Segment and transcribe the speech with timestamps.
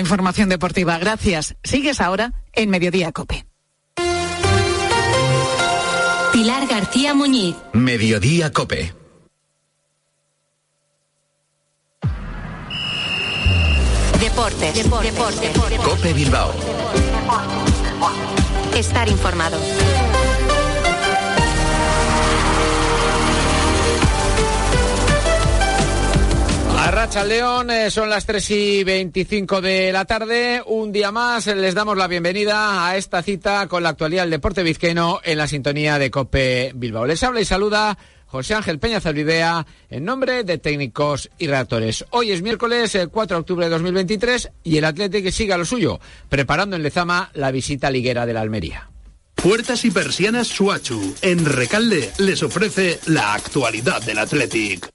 [0.00, 0.98] información deportiva.
[0.98, 1.56] Gracias.
[1.62, 3.46] Sigues ahora en Mediodía Cope.
[6.32, 7.56] Pilar García Muñiz.
[7.72, 8.94] Mediodía Cope.
[14.20, 14.74] Deportes.
[14.74, 15.50] Deportes.
[15.84, 16.52] Cope Bilbao.
[18.74, 19.58] Estar informado.
[26.80, 30.62] Arracha León, eh, son las 3 y 25 de la tarde.
[30.64, 34.62] Un día más les damos la bienvenida a esta cita con la actualidad del deporte
[34.62, 37.04] vizqueno en la sintonía de Cope Bilbao.
[37.04, 42.06] Les habla y saluda José Ángel Peña Zalvidea en nombre de técnicos y redactores.
[42.10, 45.66] Hoy es miércoles, el 4 de octubre de 2023 y el Atlético sigue a lo
[45.66, 48.90] suyo, preparando en Lezama la visita liguera de la Almería.
[49.34, 51.14] Puertas y persianas Suachu.
[51.20, 54.88] En Recalde les ofrece la actualidad del Athletic.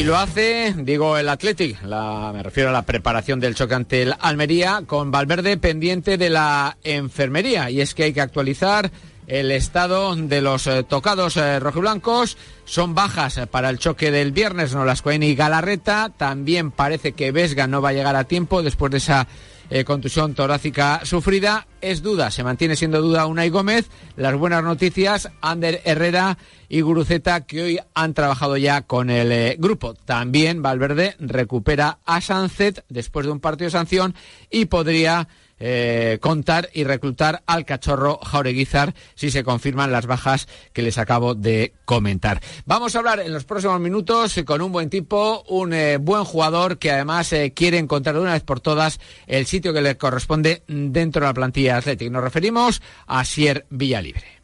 [0.00, 4.14] Y lo hace, digo, el Athletic, me refiero a la preparación del choque ante el
[4.20, 7.70] Almería, con Valverde pendiente de la enfermería.
[7.70, 8.90] Y es que hay que actualizar
[9.26, 12.36] el estado de los eh, tocados eh, rojiblancos.
[12.64, 16.10] Son bajas eh, para el choque del viernes, Nolascoen y Galarreta.
[16.16, 19.28] También parece que Vesga no va a llegar a tiempo después de esa
[19.70, 21.66] eh, contusión torácica sufrida.
[21.80, 23.88] Es duda, se mantiene siendo duda Unai Gómez.
[24.16, 26.36] Las buenas noticias, Ander Herrera
[26.68, 29.94] y Guruceta, que hoy han trabajado ya con el eh, grupo.
[29.94, 34.14] También Valverde recupera a Sanzet después de un partido de sanción
[34.50, 35.28] y podría
[35.60, 41.34] eh, contar y reclutar al cachorro Jaureguizar si se confirman las bajas que les acabo
[41.34, 42.40] de comentar.
[42.64, 46.78] Vamos a hablar en los próximos minutos con un buen tipo, un eh, buen jugador
[46.78, 50.62] que además eh, quiere encontrar de una vez por todas el sitio que le corresponde
[50.66, 52.10] dentro de la plantilla Athletic.
[52.10, 54.39] Nos referimos a Sier Villalibre.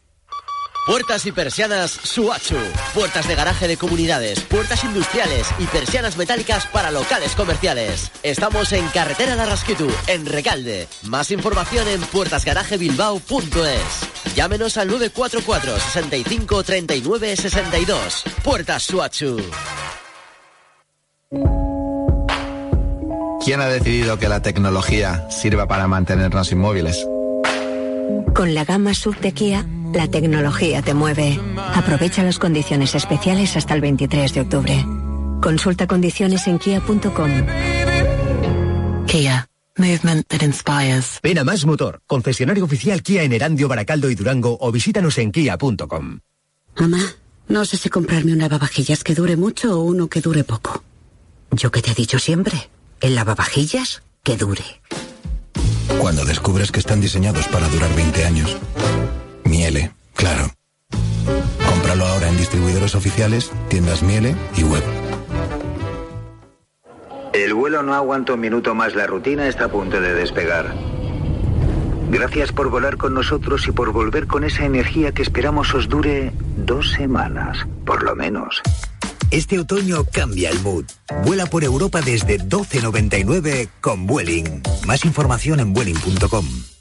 [0.87, 2.55] Puertas y persianas Suachu.
[2.95, 8.13] Puertas de garaje de comunidades, puertas industriales y persianas metálicas para locales comerciales.
[8.23, 10.87] Estamos en Carretera de Rasquitu, en Recalde.
[11.03, 14.37] Más información en puertasgarajebilbao.es.
[14.37, 18.23] Llámenos al 944 65 39 62.
[18.45, 19.39] Puertas Suachu.
[23.45, 27.05] ¿Quién ha decidido que la tecnología sirva para mantenernos inmóviles?
[28.35, 31.41] Con la gama sub de Kia, la tecnología te mueve.
[31.75, 34.87] Aprovecha las condiciones especiales hasta el 23 de octubre.
[35.41, 37.47] Consulta condiciones en kia.com.
[39.07, 39.49] Kia.
[39.79, 41.21] Movement that inspires.
[41.23, 45.33] Ven a Más Motor, concesionario oficial Kia en Erandio, Baracaldo y Durango o visítanos en
[45.33, 46.21] kia.com.
[46.79, 47.15] Mamá,
[47.49, 50.83] no sé si comprarme un lavavajillas que dure mucho o uno que dure poco.
[51.51, 52.71] Yo que te he dicho siempre,
[53.03, 54.65] el lavavajillas que dure.
[55.99, 58.57] Cuando descubres que están diseñados para durar 20 años.
[59.47, 60.51] Miele, claro.
[61.69, 64.83] Cómpralo ahora en distribuidores oficiales, tiendas Miele y web.
[67.33, 70.75] El vuelo no aguanta un minuto más, la rutina está a punto de despegar.
[72.09, 76.33] Gracias por volar con nosotros y por volver con esa energía que esperamos os dure
[76.57, 78.63] dos semanas, por lo menos.
[79.31, 80.85] Este otoño cambia el mood.
[81.25, 84.63] Vuela por Europa desde 12.99 con Vueling.
[84.87, 86.76] Más información en vueling.com.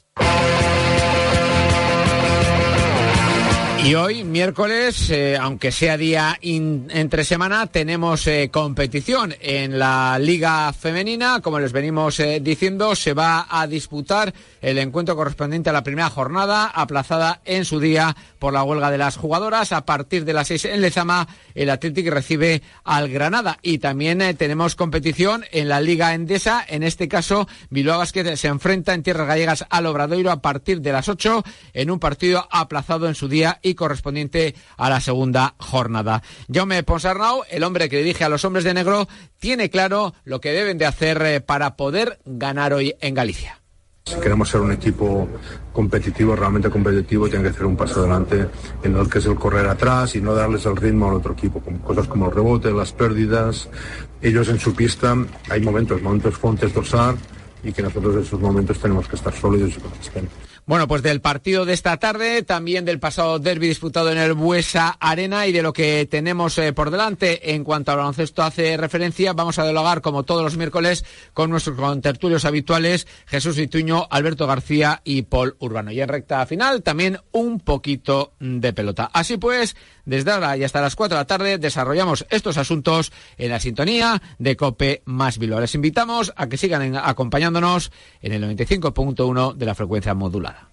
[3.86, 10.74] Y hoy, miércoles, eh, aunque sea día entre semana, tenemos eh, competición en la Liga
[10.74, 11.40] Femenina.
[11.40, 16.10] Como les venimos eh, diciendo, se va a disputar el encuentro correspondiente a la primera
[16.10, 19.72] jornada, aplazada en su día por la huelga de las jugadoras.
[19.72, 23.60] A partir de las seis en Lezama, el Athletic recibe al Granada.
[23.62, 26.66] Y también tenemos competición en la Liga Endesa.
[26.68, 30.92] En este caso, Bilbao Basket se enfrenta en tierras gallegas al Obradoiro a partir de
[30.92, 31.44] las ocho
[31.74, 36.24] en un partido aplazado en su día y correspondiente a la segunda jornada.
[36.52, 39.08] Jaume Ponsarnau, el hombre que dirige a los hombres de negro,
[39.40, 43.62] tiene claro lo que deben de hacer eh, para poder ganar hoy en Galicia.
[44.06, 45.28] Si queremos ser un equipo
[45.74, 48.48] competitivo, realmente competitivo, tiene que hacer un paso adelante
[48.84, 51.60] en lo que es el correr atrás y no darles el ritmo al otro equipo,
[51.84, 53.68] cosas como el rebote, las pérdidas.
[54.22, 55.16] Ellos en su pista,
[55.50, 57.16] hay momentos, momentos fontes dorsar,
[57.64, 60.55] y que nosotros en esos momentos tenemos que estar sólidos y consistentes.
[60.68, 64.98] Bueno, pues del partido de esta tarde, también del pasado derby disputado en el Buesa
[65.00, 69.34] Arena y de lo que tenemos eh, por delante en cuanto al baloncesto hace referencia,
[69.34, 75.02] vamos a dialogar como todos los miércoles con nuestros contertulios habituales, Jesús Ituño, Alberto García
[75.04, 75.92] y Paul Urbano.
[75.92, 79.12] Y en recta final también un poquito de pelota.
[79.14, 79.76] Así pues,
[80.06, 84.22] desde ahora y hasta las 4 de la tarde desarrollamos estos asuntos en la sintonía
[84.38, 85.60] de Cope Más Bilbao.
[85.60, 87.92] Les invitamos a que sigan acompañándonos
[88.22, 90.70] en el 95.1 de la frecuencia modulada.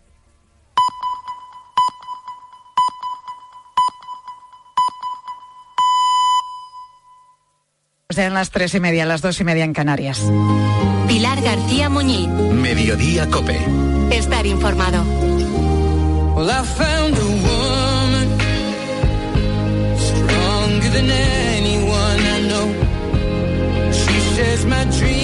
[8.19, 10.23] en las tres y media, las dos y media en Canarias.
[11.09, 12.29] Pilar García Muñiz.
[12.29, 13.59] Mediodía Cope.
[14.11, 15.05] Estar informado.
[20.93, 22.69] Than anyone I know.
[23.93, 25.22] She shares my dreams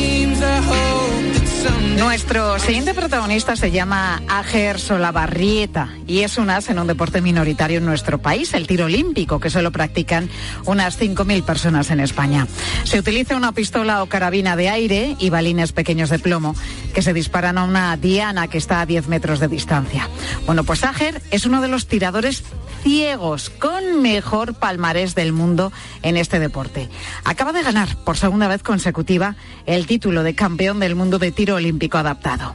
[1.99, 7.79] Nuestro siguiente protagonista se llama Ager Solabarrieta y es un as en un deporte minoritario
[7.79, 10.31] en nuestro país, el tiro olímpico, que solo practican
[10.65, 12.47] unas 5.000 personas en España.
[12.85, 16.55] Se utiliza una pistola o carabina de aire y balines pequeños de plomo
[16.95, 20.09] que se disparan a una diana que está a 10 metros de distancia.
[20.47, 22.45] Bueno, pues Ager es uno de los tiradores
[22.85, 25.73] ciegos con mejor palmarés del mundo
[26.03, 26.89] en este deporte.
[27.25, 29.35] Acaba de ganar por segunda vez consecutiva
[29.67, 32.55] el título de campeón del mundo de tiro olímpico adaptado.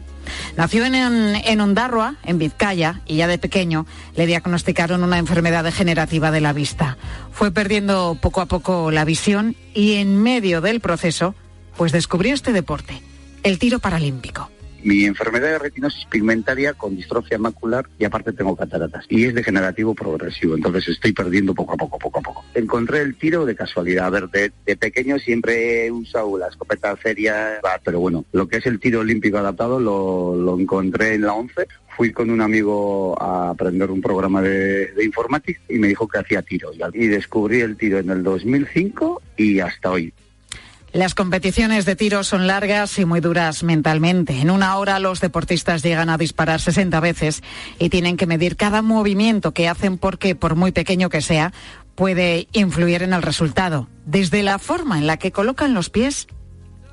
[0.56, 1.62] Nació en, en
[2.24, 6.98] en Vizcaya, y ya de pequeño le diagnosticaron una enfermedad degenerativa de la vista.
[7.32, 11.34] Fue perdiendo poco a poco la visión y en medio del proceso,
[11.76, 13.02] pues descubrió este deporte,
[13.42, 14.53] el tiro paralímpico.
[14.84, 19.06] Mi enfermedad de retinosis pigmentaria con distrofia macular y aparte tengo cataratas.
[19.10, 22.46] Y es degenerativo progresivo, entonces estoy perdiendo poco a poco, poco a poco.
[22.54, 24.08] Encontré el tiro de casualidad.
[24.08, 28.66] A ver, de, pequeño siempre he usado la escopeta feria, pero bueno, lo que es
[28.66, 33.52] el tiro olímpico adaptado lo, lo encontré en la 11 fui con un amigo a
[33.52, 36.72] aprender un programa de, de, informática y me dijo que hacía tiro.
[36.94, 40.14] Y descubrí el tiro en el 2005 y hasta hoy.
[40.94, 44.40] Las competiciones de tiro son largas y muy duras mentalmente.
[44.40, 47.42] En una hora los deportistas llegan a disparar 60 veces
[47.80, 51.52] y tienen que medir cada movimiento que hacen porque, por muy pequeño que sea,
[51.96, 56.28] puede influir en el resultado, desde la forma en la que colocan los pies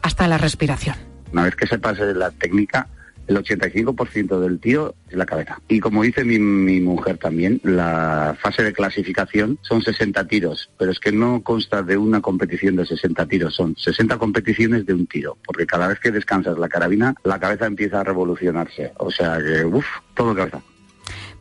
[0.00, 0.96] hasta la respiración.
[1.30, 2.88] Una vez que se pase la técnica,
[3.30, 5.60] el 85% del tiro es la cabeza.
[5.68, 6.38] Y como dice mi,
[6.80, 11.96] mujer también, la fase de clasificación son 60 tiros, pero es que no consta de
[11.96, 16.10] una competición de 60 tiros, son 60 competiciones de un tiro, porque cada vez que
[16.10, 18.92] descansas la carabina, la cabeza empieza a revolucionarse.
[18.98, 20.60] O sea que, uff, todo cabeza.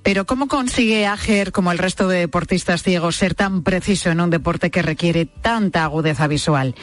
[0.03, 4.29] Pero ¿cómo consigue Ager, como el resto de deportistas ciegos, ser tan preciso en un
[4.29, 6.75] deporte que requiere tanta agudeza visual?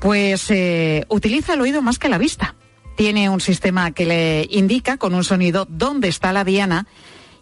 [0.00, 2.56] Pues eh, utiliza el oído más que la vista
[2.98, 6.88] tiene un sistema que le indica con un sonido dónde está la diana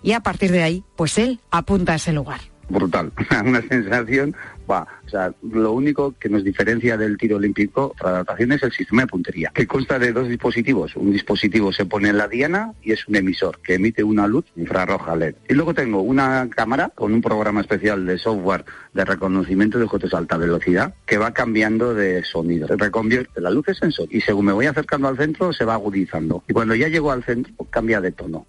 [0.03, 2.41] y a partir de ahí, pues él apunta a ese lugar.
[2.69, 3.11] Brutal,
[3.45, 4.37] una sensación,
[4.69, 9.03] o sea, lo único que nos diferencia del tiro olímpico para adaptación es el sistema
[9.03, 10.97] de puntería, que consta de dos dispositivos.
[10.97, 14.45] Un dispositivo se pone en la diana y es un emisor que emite una luz
[14.57, 15.35] infrarroja LED.
[15.49, 20.15] Y luego tengo una cámara con un programa especial de software de reconocimiento de objetos
[20.15, 22.67] a alta velocidad que va cambiando de sonido.
[22.69, 26.43] Reconvierte la luz en sensor y según me voy acercando al centro se va agudizando.
[26.49, 28.47] Y cuando ya llego al centro cambia de tono.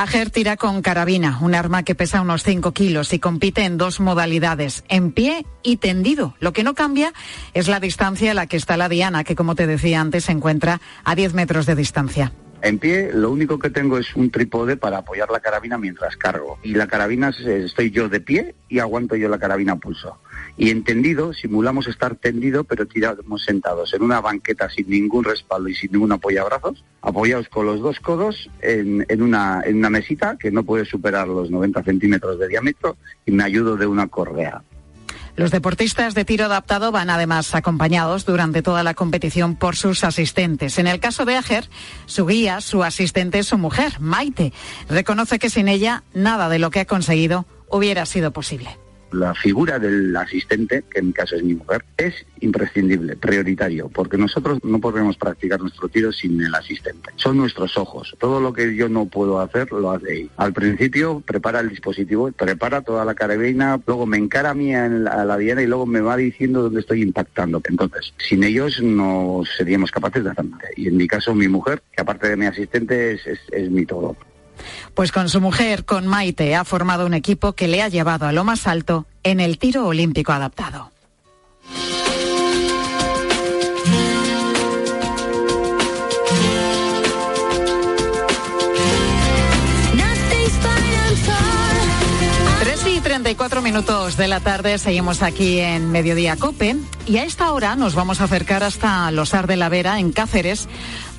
[0.00, 4.00] Ager tira con carabina, un arma que pesa unos 5 kilos y compite en dos
[4.00, 6.34] modalidades, en pie y tendido.
[6.40, 7.12] Lo que no cambia
[7.52, 10.32] es la distancia a la que está la diana, que como te decía antes se
[10.32, 12.32] encuentra a 10 metros de distancia.
[12.62, 16.58] En pie, lo único que tengo es un trípode para apoyar la carabina mientras cargo.
[16.62, 20.18] Y la carabina estoy yo de pie y aguanto yo la carabina pulso.
[20.60, 25.70] Y en tendido, simulamos estar tendido, pero tiramos sentados en una banqueta sin ningún respaldo
[25.70, 30.36] y sin ningún apoyabrazos, apoyados con los dos codos en, en, una, en una mesita
[30.36, 34.62] que no puede superar los 90 centímetros de diámetro y me ayudo de una correa.
[35.34, 40.78] Los deportistas de tiro adaptado van además acompañados durante toda la competición por sus asistentes.
[40.78, 41.70] En el caso de Ager,
[42.04, 44.52] su guía, su asistente es su mujer, Maite.
[44.90, 48.76] Reconoce que sin ella nada de lo que ha conseguido hubiera sido posible
[49.12, 54.16] la figura del asistente, que en mi caso es mi mujer, es imprescindible, prioritario, porque
[54.16, 57.10] nosotros no podemos practicar nuestro tiro sin el asistente.
[57.16, 58.14] Son nuestros ojos.
[58.18, 60.30] Todo lo que yo no puedo hacer, lo hace él.
[60.36, 64.88] Al principio prepara el dispositivo, prepara toda la carabina, luego me encara a mí a
[64.88, 67.60] la, diana y luego me va diciendo dónde estoy impactando.
[67.68, 70.64] Entonces, sin ellos no seríamos capaces de hacer nada.
[70.76, 74.16] Y en mi caso, mi mujer, que aparte de mi asistente, es, es mi todo.
[74.94, 78.32] Pues con su mujer, con Maite, ha formado un equipo que le ha llevado a
[78.32, 80.90] lo más alto en el tiro olímpico adaptado.
[93.70, 96.74] Minutos de la tarde seguimos aquí en Mediodía Cope
[97.06, 100.68] y a esta hora nos vamos a acercar hasta Losar de la Vera en Cáceres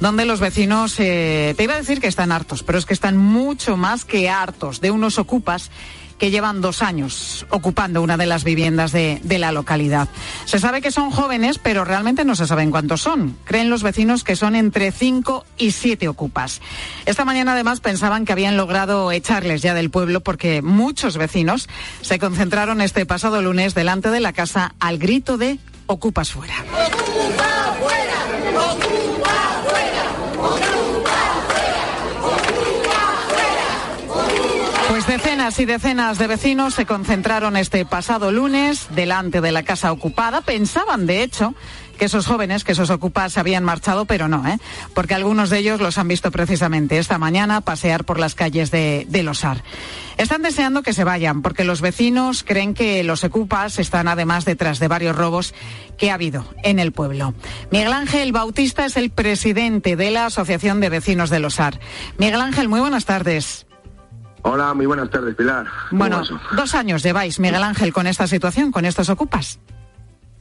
[0.01, 3.15] donde los vecinos, eh, te iba a decir que están hartos, pero es que están
[3.15, 5.72] mucho más que hartos de unos ocupas
[6.22, 10.08] que llevan dos años ocupando una de las viviendas de, la localidad.
[10.46, 13.36] Se sabe que son jóvenes, pero realmente no se saben cuántos son.
[13.44, 16.62] Creen los vecinos que son entre cinco y siete ocupas.
[17.08, 21.68] Esta mañana además pensaban que habían logrado echarles ya del pueblo porque muchos vecinos
[22.01, 26.54] se concentraron este pasado lunes delante de la casa al grito de Ocupas Fuera.
[34.92, 39.90] Pues decenas y decenas de vecinos se concentraron este pasado lunes delante de la casa
[39.94, 40.42] ocupada.
[40.42, 41.56] Pensaban, de hecho,
[41.98, 44.58] que esos jóvenes, que esos ocupas habían marchado, pero no, ¿eh?
[44.94, 49.06] porque algunos de ellos los han visto precisamente esta mañana pasear por las calles de,
[49.08, 49.64] de Losar.
[50.18, 54.80] Están deseando que se vayan, porque los vecinos creen que los ocupas están además detrás
[54.80, 55.54] de varios robos
[55.98, 57.34] que ha habido en el pueblo.
[57.72, 61.80] Miguel Ángel Bautista es el presidente de la Asociación de Vecinos de Losar.
[62.18, 63.66] Miguel Ángel, muy buenas tardes.
[64.44, 65.68] Hola, muy buenas tardes, Pilar.
[65.92, 66.22] Bueno,
[66.56, 69.60] dos años lleváis, Miguel Ángel, con esta situación, con estos ocupas.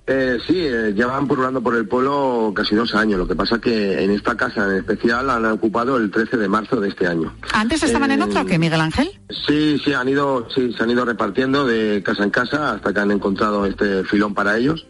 [0.07, 3.19] Eh, sí, eh, llevan purulando por el pueblo casi dos años.
[3.19, 6.81] Lo que pasa que en esta casa en especial han ocupado el 13 de marzo
[6.81, 7.33] de este año.
[7.53, 9.11] ¿Antes estaban en Eh, otra o qué, Miguel Ángel?
[9.47, 12.99] Sí, sí, han ido, sí, se han ido repartiendo de casa en casa hasta que
[13.01, 14.85] han encontrado este filón para ellos,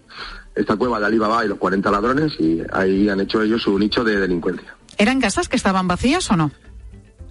[0.54, 4.02] esta cueva de Alibaba y los 40 ladrones, y ahí han hecho ellos su nicho
[4.04, 4.74] de delincuencia.
[4.96, 6.50] ¿Eran casas que estaban vacías o no?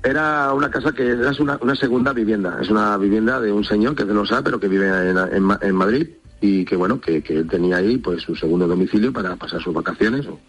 [0.01, 3.95] Era una casa que era una, una segunda vivienda, es una vivienda de un señor
[3.95, 6.07] que es de Losa, pero que vive en, en en Madrid
[6.39, 9.73] y que bueno, que, que él tenía ahí pues su segundo domicilio para pasar sus
[9.73, 10.39] vacaciones o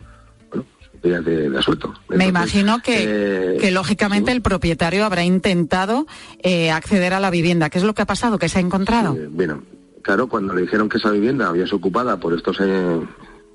[0.51, 1.93] bueno, sus días de, de asueto.
[2.11, 6.07] Me imagino que, eh, que lógicamente el propietario habrá intentado
[6.45, 7.71] eh, acceder a la vivienda.
[7.71, 8.39] ¿Qué es lo que ha pasado?
[8.39, 9.17] ¿Qué se ha encontrado?
[9.17, 9.65] Eh, bueno,
[10.03, 12.57] claro, cuando le dijeron que esa vivienda había sido ocupada por estos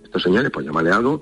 [0.03, 1.21] estos señores, pues llamarle algo,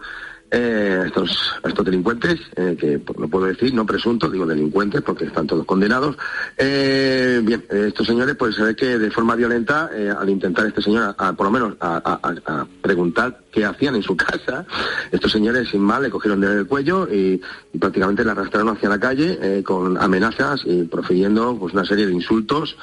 [0.56, 5.48] eh, estos estos delincuentes, eh, que no puedo decir, no presuntos, digo delincuentes porque están
[5.48, 6.16] todos condenados.
[6.58, 11.16] Eh, bien, estos señores, pues se ve que de forma violenta, al intentar este señor,
[11.18, 14.66] a- por lo menos a, preguntar qué hacían en su casa,
[15.12, 17.42] estos señores sin mal le cogieron del cuello y,
[17.80, 22.78] prácticamente le arrastraron hacia la calle con amenazas y profiriendo pues una serie de insultos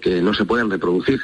[0.00, 1.20] que no se pueden reproducir.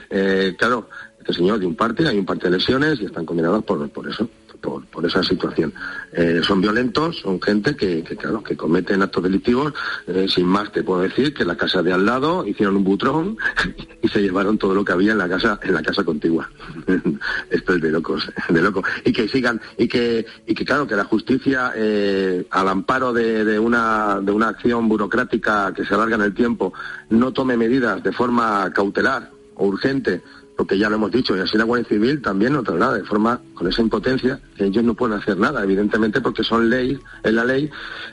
[0.58, 0.88] Claro,
[1.20, 4.06] este señor de un parte, hay un parte de lesiones y están condenados por, por
[4.06, 4.28] eso,
[4.60, 5.72] por, esa situación.
[6.12, 9.72] Eh, son violentos, son gente que, claro, que cometen actos delictivos.
[10.06, 13.36] Eh, sin más te puedo decir que la casa de al lado hicieron un butrón
[14.02, 16.50] y se llevaron todo lo que había en la casa, en la casa contigua.
[17.50, 18.82] Esto es de locos, de loco.
[19.04, 23.44] Y que sigan, y que, y que claro, que la justicia, eh, al amparo de,
[23.44, 26.72] de una, de una acción burocrática que se alarga en el tiempo,
[27.10, 30.22] no tome medidas de forma cautelar o urgente
[30.56, 33.40] porque ya lo hemos dicho, y así la Guardia Civil también no traslada de forma,
[33.52, 37.44] con esa impotencia, que ellos no pueden hacer nada, evidentemente porque son ley, es la
[37.44, 37.70] ley,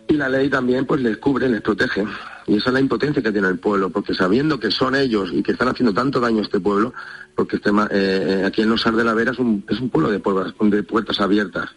[0.09, 2.05] y la ley también pues les cubre, les protege.
[2.45, 5.41] Y esa es la impotencia que tiene el pueblo, porque sabiendo que son ellos y
[5.41, 6.93] que están haciendo tanto daño a este pueblo,
[7.33, 10.11] porque este, eh, eh, aquí en Los de la Vera es un, es un pueblo
[10.11, 11.69] de puertas, de puertas abiertas.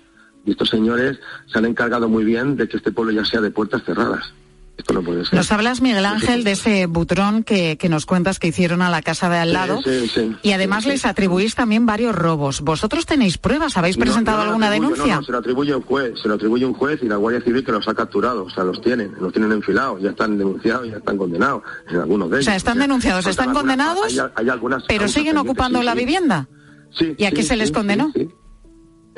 [0.45, 3.53] Y estos señores se han encargado muy bien de que este pueblo ya sea de
[3.53, 4.33] puertas cerradas.
[4.77, 5.35] Esto no puede ser.
[5.35, 9.01] Nos hablas, Miguel Ángel, de ese butrón que, que nos cuentas que hicieron a la
[9.01, 9.81] casa de al lado.
[9.83, 10.93] Sí, sí, Y además sí, sí.
[10.97, 12.61] les atribuís también varios robos.
[12.61, 13.77] ¿Vosotros tenéis pruebas?
[13.79, 15.15] ¿Habéis presentado no alguna atribuyo, denuncia?
[15.15, 17.41] No, no, se lo atribuye un juez, se lo atribuye un juez y la Guardia
[17.41, 20.89] Civil que los ha capturado, o sea, los tienen, los tienen enfilados, ya están denunciados,
[20.91, 22.45] ya están condenados, en algunos de O ellos.
[22.45, 25.99] sea, están denunciados, están algunas- condenados, hay- hay algunas pero siguen ocupando sí, la sí.
[25.99, 26.49] vivienda.
[26.97, 28.13] Sí, ¿Y a qué sí, se les sí, condenó?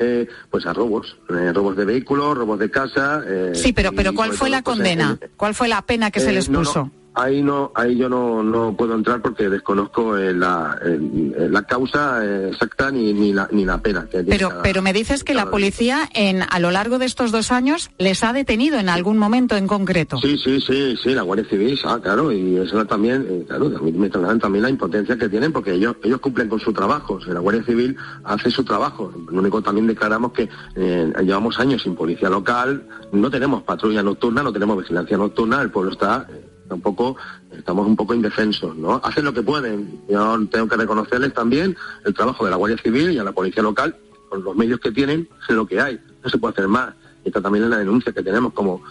[0.01, 3.21] Eh, pues a robos, eh, robos de vehículos, robos de casa.
[3.27, 5.17] eh, Sí, pero, pero ¿cuál fue todo, la pues, condena?
[5.21, 6.91] eh, ¿Cuál fue la pena que se les no, no, puso?
[7.15, 12.23] Ahí no, ahí yo no, no puedo entrar porque desconozco eh, la, eh, la causa
[12.23, 14.07] eh, exacta ni, ni, la, ni la pena.
[14.09, 17.31] que Pero, cada- pero me dices que la policía en a lo largo de estos
[17.31, 20.17] dos años les ha detenido en algún momento en concreto.
[20.21, 23.99] Sí, sí, sí, sí, la Guardia Civil, ah, claro, y eso también, eh, claro, también
[23.99, 27.21] me trasladan también la impotencia que tienen porque ellos ellos cumplen con su trabajo, o
[27.21, 29.11] sea, la Guardia Civil hace su trabajo.
[29.29, 34.43] Lo único también declaramos que eh, llevamos años sin policía local, no tenemos patrulla nocturna,
[34.43, 36.45] no tenemos vigilancia nocturna, el pueblo está eh,
[36.75, 37.17] un poco,
[37.51, 39.01] estamos un poco indefensos, ¿no?
[39.03, 40.01] Hacen lo que pueden.
[40.09, 43.63] Yo tengo que reconocerles también el trabajo de la Guardia Civil y a la policía
[43.63, 43.95] local,
[44.29, 46.93] con los medios que tienen, es lo que hay, no se puede hacer más.
[47.25, 48.81] Y también es la denuncia que tenemos como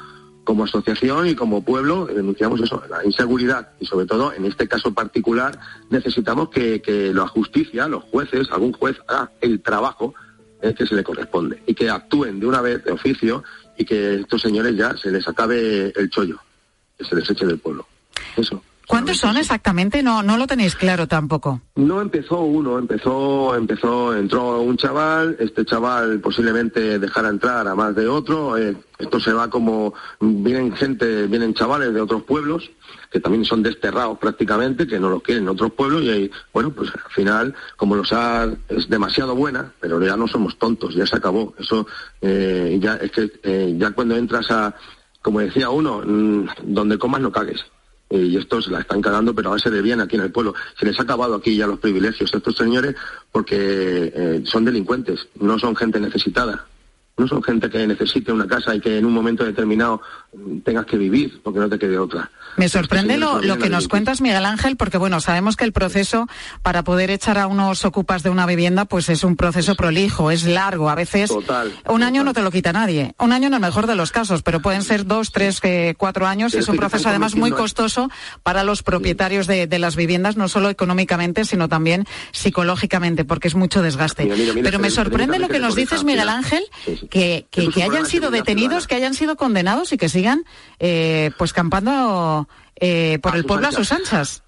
[0.49, 4.95] como asociación y como pueblo denunciamos eso, la inseguridad y sobre todo en este caso
[4.95, 10.15] particular necesitamos que, que la justicia, los jueces, algún juez haga el trabajo
[10.63, 13.45] eh, que se le corresponde y que actúen de una vez de oficio
[13.77, 16.41] y que estos señores ya se les acabe el chollo,
[16.99, 17.87] que se les eche del pueblo.
[18.37, 18.63] Eso.
[18.89, 20.03] ¿Cuántos son exactamente?
[20.03, 21.61] No, no lo tenéis claro tampoco.
[21.77, 27.95] No empezó uno, empezó, empezó, entró un chaval, este chaval posiblemente dejara entrar a más
[27.95, 32.71] de otro, eh, esto se va como, vienen gente, vienen chavales de otros pueblos,
[33.13, 36.71] que también son desterrados prácticamente, que no los quieren en otros pueblos, y ahí, bueno,
[36.71, 41.07] pues al final, como los ha, es demasiado buena, pero ya no somos tontos, ya
[41.07, 41.87] se acabó, eso,
[42.23, 44.75] eh, ya, es que, eh, ya cuando entras a,
[45.23, 47.65] como decía uno, mm, donde comas no cagues.
[48.11, 50.55] Eh, y estos la están cagando, pero a base de bien aquí en el pueblo.
[50.79, 52.95] Se les ha acabado aquí ya los privilegios a estos señores
[53.31, 53.57] porque
[54.15, 56.67] eh, son delincuentes, no son gente necesitada.
[57.19, 60.01] No son gente que necesite una casa y que en un momento determinado
[60.65, 62.31] tengas que vivir porque no te quede otra.
[62.57, 66.27] Me sorprende lo, lo que nos cuentas, Miguel Ángel, porque bueno, sabemos que el proceso
[66.63, 70.45] para poder echar a unos ocupas de una vivienda, pues es un proceso prolijo, es
[70.45, 70.91] largo.
[70.91, 73.15] A veces Total, un año no te lo quita nadie.
[73.19, 76.27] Un año en el mejor de los casos, pero pueden ser dos, tres, eh, cuatro
[76.27, 76.53] años.
[76.53, 78.11] Pero es un proceso además muy costoso
[78.43, 83.55] para los propietarios de, de las viviendas, no solo económicamente, sino también psicológicamente, porque es
[83.55, 84.25] mucho desgaste.
[84.25, 86.29] Mira, mira, mira, pero me sorprende lo que nos dices, Miguel.
[86.29, 87.08] Ángel, Sí, sí.
[87.09, 88.87] Que, que- es hayan sido detenidos, ciudadana.
[88.89, 90.45] que hayan sido condenados y que sigan
[90.79, 92.49] eh, pues campando
[92.81, 94.43] eh, por A el pueblo a sus anchas.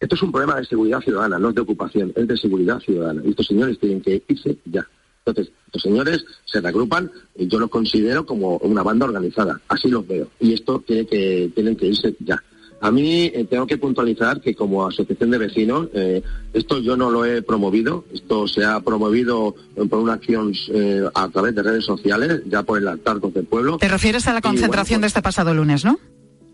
[0.00, 3.22] Esto es un problema de seguridad ciudadana, no es de ocupación, es de seguridad ciudadana.
[3.24, 4.84] Y estos señores tienen que irse ya.
[5.24, 9.60] Entonces, estos señores se reagrupan y yo los considero como una banda organizada.
[9.68, 10.26] Así los veo.
[10.40, 12.42] Y esto tiene que, tienen que irse ya.
[12.82, 16.20] A mí eh, tengo que puntualizar que como asociación de vecinos, eh,
[16.52, 21.04] esto yo no lo he promovido, esto se ha promovido eh, por una acción eh,
[21.14, 23.78] a través de redes sociales, ya por el altarcos del pueblo.
[23.78, 25.96] Te refieres a la Y, bueno, concentración de pues- este pasado lunes, ¿no?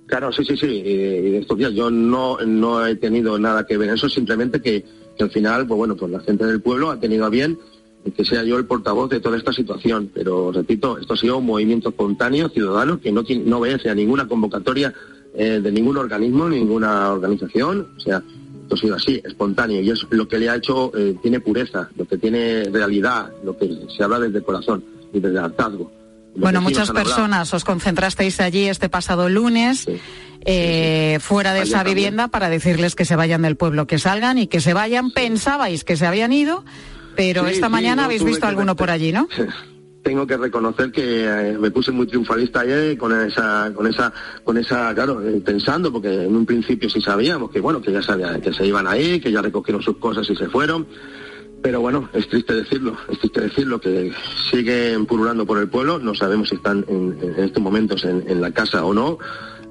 [0.05, 0.67] Claro, sí, sí, sí.
[0.67, 4.61] Y de estos días yo no, no he tenido nada que ver en eso, simplemente
[4.61, 4.85] que,
[5.17, 7.59] que al final, pues bueno, pues la gente del pueblo ha tenido a bien
[8.17, 10.11] que sea yo el portavoz de toda esta situación.
[10.15, 13.95] Pero repito, esto ha sido un movimiento espontáneo, ciudadano, que no, tiene, no obedece a
[13.95, 14.95] ninguna convocatoria
[15.39, 17.87] eh, de ningún organismo, ninguna organización.
[17.97, 18.21] O sea,
[18.63, 19.81] esto ha sido así, espontáneo.
[19.81, 23.57] Y es lo que le ha hecho, eh, tiene pureza, lo que tiene realidad, lo
[23.57, 25.93] que se habla desde el corazón y desde el hartazgo.
[26.35, 29.87] Los Bueno, muchas personas os concentrasteis allí este pasado lunes,
[30.45, 31.95] eh, fuera de esa también.
[31.95, 35.13] vivienda, para decirles que se vayan del pueblo, que salgan y que se vayan.
[35.13, 36.65] Pensabais que se habían ido,
[37.15, 39.29] pero esta mañana habéis visto alguno por allí, ¿no?
[40.09, 44.11] tengo que reconocer que eh, me puse muy triunfalista ayer con esa, con esa,
[44.43, 48.01] con esa, claro, eh, pensando, porque en un principio sí sabíamos que bueno, que ya
[48.01, 50.87] sabían que se iban ahí, que ya recogieron sus cosas y se fueron.
[51.61, 54.11] Pero bueno, es triste decirlo, es triste decirlo que
[54.51, 58.51] siguen pululando por el pueblo, no sabemos si están en, estos momentos en, en la
[58.51, 59.19] casa o no,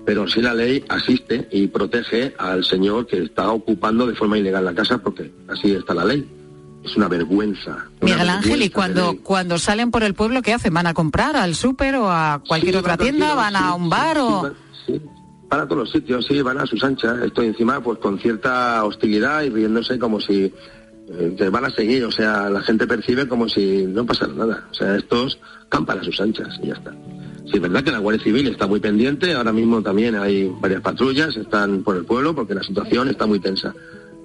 [0.06, 4.66] pero sí la ley asiste y protege al señor que está ocupando de forma ilegal
[4.66, 6.37] la casa porque así está la ley.
[6.88, 7.72] Es una vergüenza.
[8.02, 10.74] una Miguel Ángel, y vergüenza cuando, cuando salen por el pueblo, ¿qué hacen?
[10.74, 13.36] ¿Van a comprar al súper o a cualquier Sí, otra tienda?
[13.36, 14.52] ¿Van a un bar o...?
[14.86, 15.02] sí,
[15.50, 17.20] van a todos los sitios, sí, van a sus anchas.
[17.24, 20.54] Estoy encima pues con cierta hostilidad y riéndose como si
[21.10, 22.04] eh, que van a seguir.
[22.06, 24.68] O sea, la gente percibe como si no pasara nada.
[24.72, 26.92] O sea, estos campan a sus anchas y ya está.
[27.46, 29.34] Sí, es verdad que la Guardia Civil está muy pendiente.
[29.34, 33.40] Ahora mismo también hay varias patrullas, están por el pueblo porque la situación está muy
[33.40, 33.74] tensa.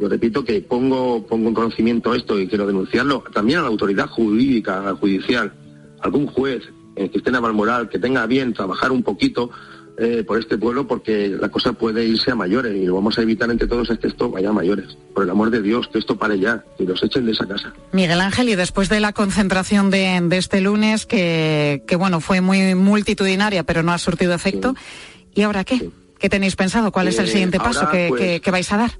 [0.03, 4.09] Yo repito que pongo, pongo en conocimiento esto y quiero denunciarlo también a la autoridad
[4.09, 5.53] jurídica, judicial,
[6.01, 6.65] algún juez
[6.97, 9.51] eh, que esté en Avalmoral, que tenga bien trabajar un poquito
[9.99, 13.23] eh, por este pueblo porque la cosa puede irse a mayores y lo vamos a
[13.23, 14.97] evitar entre todos es que esto vaya a mayores.
[15.15, 17.73] Por el amor de Dios, que esto pare ya, que los echen de esa casa.
[17.93, 22.41] Miguel Ángel, y después de la concentración de, de este lunes, que, que bueno, fue
[22.41, 24.75] muy multitudinaria, pero no ha surtido efecto,
[25.33, 25.91] ¿y ahora qué?
[26.19, 26.91] ¿Qué tenéis pensado?
[26.91, 28.91] ¿Cuál es el Eh, siguiente paso ahora, que, pues, que- que vais a dar?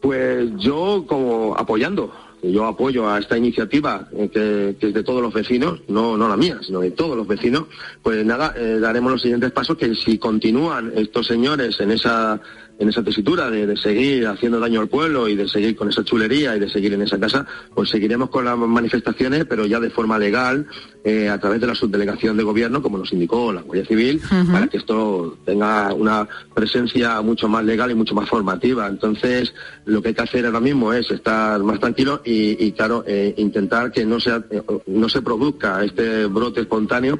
[0.00, 5.32] Pues yo como apoyando, yo apoyo a esta iniciativa eh, que, es de todos los
[5.32, 7.64] vecinos, no, no la mía, sino de todos los vecinos,
[8.02, 12.40] pues nada, eh, daremos los siguientes pasos que si continúan estos señores en esa
[12.80, 16.02] en esa tesitura de, de seguir haciendo daño al pueblo y de seguir con esa
[16.02, 19.90] chulería y de seguir en esa casa, pues seguiremos con las manifestaciones, pero ya de
[19.90, 20.66] forma legal,
[21.04, 24.66] eh, a través de la subdelegación de gobierno, como nos indicó la Guardia Civil, para
[24.66, 28.86] que esto tenga una presencia mucho más legal y mucho más formativa.
[28.86, 29.52] Entonces,
[29.84, 33.34] lo que hay que hacer ahora mismo es estar más tranquilo y, y, claro, eh,
[33.36, 37.18] intentar que no, sea, eh, no se produzca este brote espontáneo,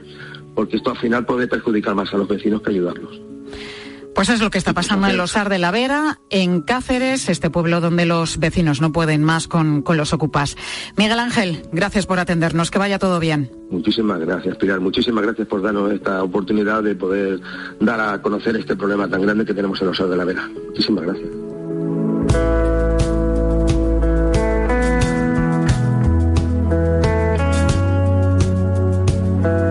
[0.54, 3.29] porque esto al final puede perjudicar más a los vecinos que ayudarlos.
[4.20, 7.80] Pues es lo que está pasando en Losar de la Vera, en Cáceres, este pueblo
[7.80, 10.58] donde los vecinos no pueden más con, con los ocupas.
[10.98, 13.50] Miguel Ángel, gracias por atendernos, que vaya todo bien.
[13.70, 14.78] Muchísimas gracias, Pilar.
[14.78, 17.40] Muchísimas gracias por darnos esta oportunidad de poder
[17.80, 20.50] dar a conocer este problema tan grande que tenemos en los de la Vera.
[20.68, 21.30] Muchísimas gracias.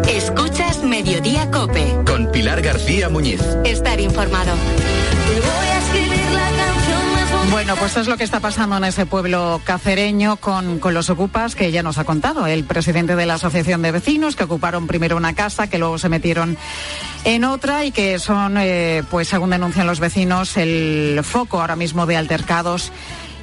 [0.07, 1.99] Escuchas Mediodía Cope.
[2.03, 3.41] Con Pilar García Muñiz.
[3.65, 4.53] Estar informado.
[7.51, 11.09] Bueno, pues eso es lo que está pasando en ese pueblo cacereño con, con los
[11.09, 14.87] ocupas que ya nos ha contado el presidente de la Asociación de Vecinos, que ocuparon
[14.87, 16.57] primero una casa, que luego se metieron
[17.25, 22.05] en otra y que son, eh, pues según denuncian los vecinos, el foco ahora mismo
[22.05, 22.93] de altercados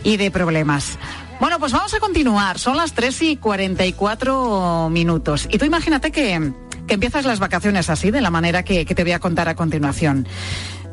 [0.04, 0.98] y de problemas.
[1.38, 2.58] Bueno, pues vamos a continuar.
[2.58, 5.46] Son las 3 y 44 minutos.
[5.50, 6.52] Y tú imagínate que,
[6.86, 9.54] que empiezas las vacaciones así, de la manera que, que te voy a contar a
[9.54, 10.26] continuación.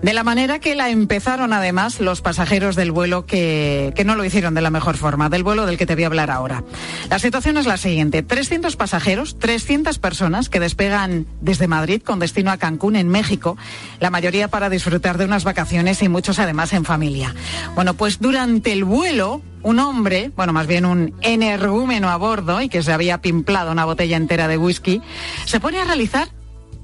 [0.03, 4.25] De la manera que la empezaron además los pasajeros del vuelo que, que, no lo
[4.25, 6.65] hicieron de la mejor forma, del vuelo del que te voy a hablar ahora.
[7.09, 8.21] La situación es la siguiente.
[8.21, 13.57] 300 pasajeros, 300 personas que despegan desde Madrid con destino a Cancún en México,
[14.01, 17.33] la mayoría para disfrutar de unas vacaciones y muchos además en familia.
[17.73, 22.67] Bueno, pues durante el vuelo, un hombre, bueno, más bien un energúmeno a bordo y
[22.67, 25.01] que se había pimplado una botella entera de whisky,
[25.45, 26.27] se pone a realizar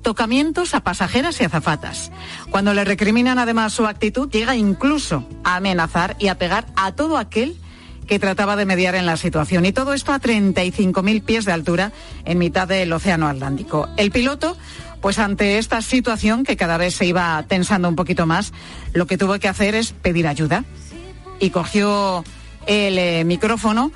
[0.02, 2.12] tocamientos a pasajeras y azafatas.
[2.50, 7.18] Cuando le recriminan además su actitud, llega incluso a amenazar y a pegar a todo
[7.18, 7.58] aquel
[8.10, 9.66] que trataba de mediar en la situación.
[9.66, 11.92] Y todo esto a 35.000 pies de altura
[12.26, 13.88] en mitad del Océano Atlántico.
[13.98, 14.58] El piloto,
[15.00, 18.52] pues ante esta situación que cada vez se iba tensando un poquito más,
[18.94, 20.66] lo que tuvo que hacer es pedir ayuda.
[21.40, 22.24] Y cogió
[22.66, 23.92] el eh, micrófono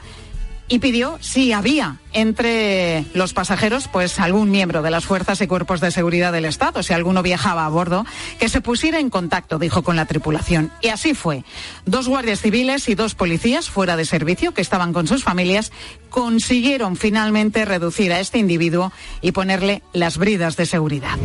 [0.67, 5.81] y pidió si había entre los pasajeros pues algún miembro de las fuerzas y cuerpos
[5.81, 8.05] de seguridad del Estado, si alguno viajaba a bordo,
[8.39, 10.71] que se pusiera en contacto, dijo con la tripulación.
[10.81, 11.43] Y así fue.
[11.85, 15.71] Dos guardias civiles y dos policías fuera de servicio que estaban con sus familias
[16.09, 21.17] consiguieron finalmente reducir a este individuo y ponerle las bridas de seguridad.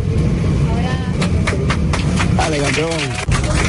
[2.37, 3.68] Vale, campeón.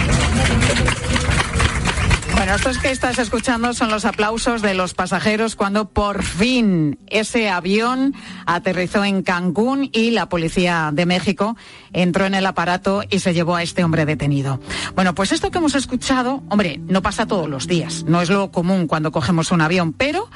[2.49, 7.47] Bueno, estos que estás escuchando son los aplausos de los pasajeros cuando por fin ese
[7.47, 8.15] avión
[8.47, 11.55] aterrizó en Cancún y la policía de México
[11.93, 14.59] entró en el aparato y se llevó a este hombre detenido.
[14.95, 18.49] Bueno, pues esto que hemos escuchado, hombre, no pasa todos los días, no es lo
[18.49, 20.27] común cuando cogemos un avión, pero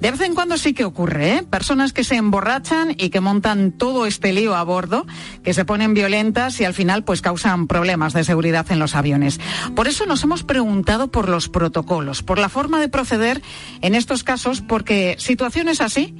[0.00, 1.42] de vez en cuando sí que ocurre, ¿eh?
[1.42, 5.06] Personas que se emborrachan y que montan todo este lío a bordo,
[5.42, 9.40] que se ponen violentas y al final pues causan problemas de seguridad en los aviones.
[9.76, 13.42] Por eso nos hemos preguntado por los protocolos, por la forma de proceder
[13.82, 16.14] en estos casos, porque situaciones así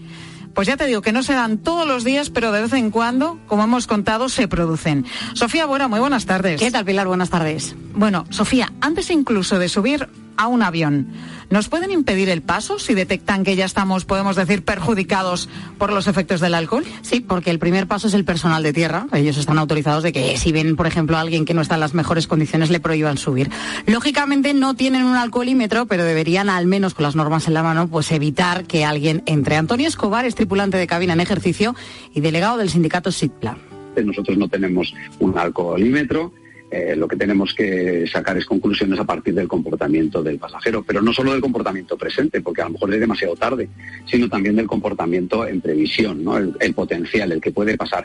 [0.55, 2.91] pues ya te digo que no se dan todos los días, pero de vez en
[2.91, 5.07] cuando, como hemos contado, se producen.
[5.35, 6.61] Sofía Buena, muy buenas tardes.
[6.61, 7.07] ¿Qué tal, Pilar?
[7.07, 7.75] Buenas tardes.
[7.95, 10.09] Bueno, Sofía, antes incluso de subir
[10.41, 11.09] a un avión.
[11.51, 16.07] ¿Nos pueden impedir el paso si detectan que ya estamos, podemos decir, perjudicados por los
[16.07, 16.85] efectos del alcohol?
[17.03, 19.07] Sí, porque el primer paso es el personal de tierra.
[19.13, 21.81] Ellos están autorizados de que si ven, por ejemplo, a alguien que no está en
[21.81, 23.51] las mejores condiciones, le prohíban subir.
[23.87, 27.89] Lógicamente no tienen un alcoholímetro, pero deberían, al menos con las normas en la mano,
[27.89, 29.57] pues evitar que alguien entre.
[29.57, 31.75] Antonio Escobar es tripulante de cabina en ejercicio
[32.15, 33.59] y delegado del sindicato SITPLA.
[34.03, 36.33] Nosotros no tenemos un alcoholímetro
[36.71, 41.03] eh, lo que tenemos que sacar es conclusiones a partir del comportamiento del pasajero, pero
[41.03, 43.69] no solo del comportamiento presente, porque a lo mejor es demasiado tarde,
[44.07, 46.25] sino también del comportamiento en previsión,
[46.61, 48.05] el, potencial, el que puede pasar.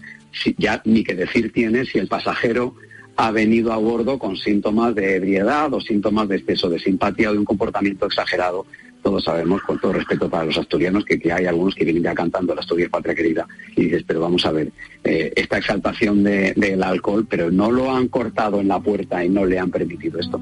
[0.57, 2.75] ya ni que decir tiene si el pasajero
[3.17, 7.33] ha venido a bordo con síntomas de ebriedad o síntomas de exceso de simpatía o
[7.33, 8.65] de un comportamiento exagerado
[9.05, 12.55] todos sabemos, con todo respeto para los asturianos, que, hay algunos que vienen ya cantando
[12.55, 14.71] la Asturias Patria Querida y dices, pero vamos a ver,
[15.03, 19.45] eh, esta exaltación del alcohol, pero no lo han cortado en la puerta y no
[19.45, 20.41] le han permitido esto.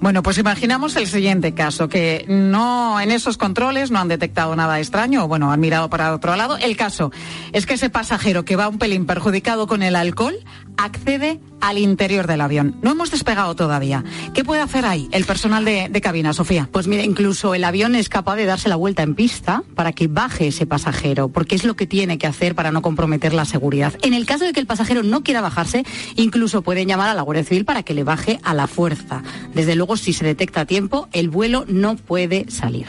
[0.00, 4.78] Bueno, pues imaginamos el siguiente caso, que no en esos controles no han detectado nada
[4.78, 6.56] extraño, o bueno, han mirado para otro lado.
[6.56, 7.12] El caso
[7.52, 10.38] es que ese pasajero que va un pelín perjudicado con el alcohol
[10.78, 12.76] accede al interior del avión.
[12.82, 14.02] No hemos despegado todavía.
[14.32, 16.68] ¿Qué puede hacer ahí el personal de, cabina, Sofía?
[16.72, 20.08] Pues mira, incluso el avión es capaz de darse la vuelta en pista para que
[20.08, 23.92] baje ese pasajero, porque es lo que tiene que hacer para no comprometer la seguridad.
[24.02, 25.84] En el caso de que el pasajero no quiera bajarse,
[26.16, 29.22] incluso pueden llamar a la Guardia Civil para que le baje a la fuerza.
[29.54, 32.86] Desde luego, si se detecta a tiempo, el vuelo no puede salir.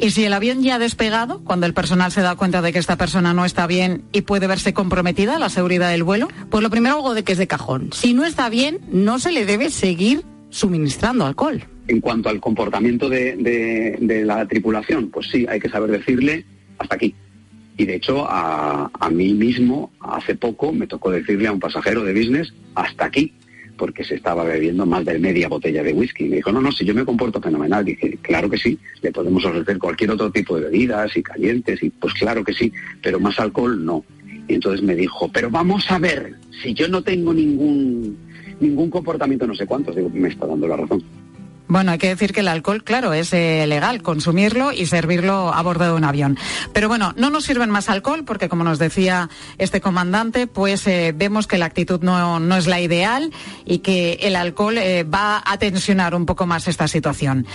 [0.00, 2.78] Y si el avión ya ha despegado, cuando el personal se da cuenta de que
[2.78, 6.70] esta persona no está bien y puede verse comprometida la seguridad del vuelo, pues lo
[6.70, 7.90] primero algo de que es de cajón.
[7.92, 11.64] Si no está bien, no se le debe seguir suministrando alcohol.
[11.88, 16.44] En cuanto al comportamiento de, la tripulación, pues sí, hay que saber decirle
[16.78, 17.14] hasta aquí.
[17.76, 22.04] Y de hecho, a, a mí mismo, hace poco, me tocó decirle a un pasajero
[22.04, 23.32] de business hasta aquí
[23.78, 26.24] porque se estaba bebiendo más de media botella de whisky.
[26.24, 27.84] Me dijo, no, no, si yo me comporto fenomenal.
[27.84, 31.88] Dije, claro que sí, le podemos ofrecer cualquier otro tipo de bebidas y calientes, y
[31.88, 32.70] pues claro que sí,
[33.02, 34.04] pero más alcohol no.
[34.48, 38.18] Y entonces me dijo, pero vamos a ver, si yo no tengo ningún,
[38.60, 41.02] ningún comportamiento no sé cuántos, digo, me está dando la razón.
[41.68, 45.60] Bueno, hay que decir que el alcohol, claro, es eh, legal consumirlo y servirlo a
[45.60, 46.38] bordo de un avión.
[46.72, 49.28] Pero bueno, no nos sirven más alcohol porque, como nos decía
[49.58, 53.32] este comandante, pues eh, vemos que la actitud no, no, es la ideal
[53.66, 57.46] y que el alcohol eh, va a tensionar un poco más esta situación.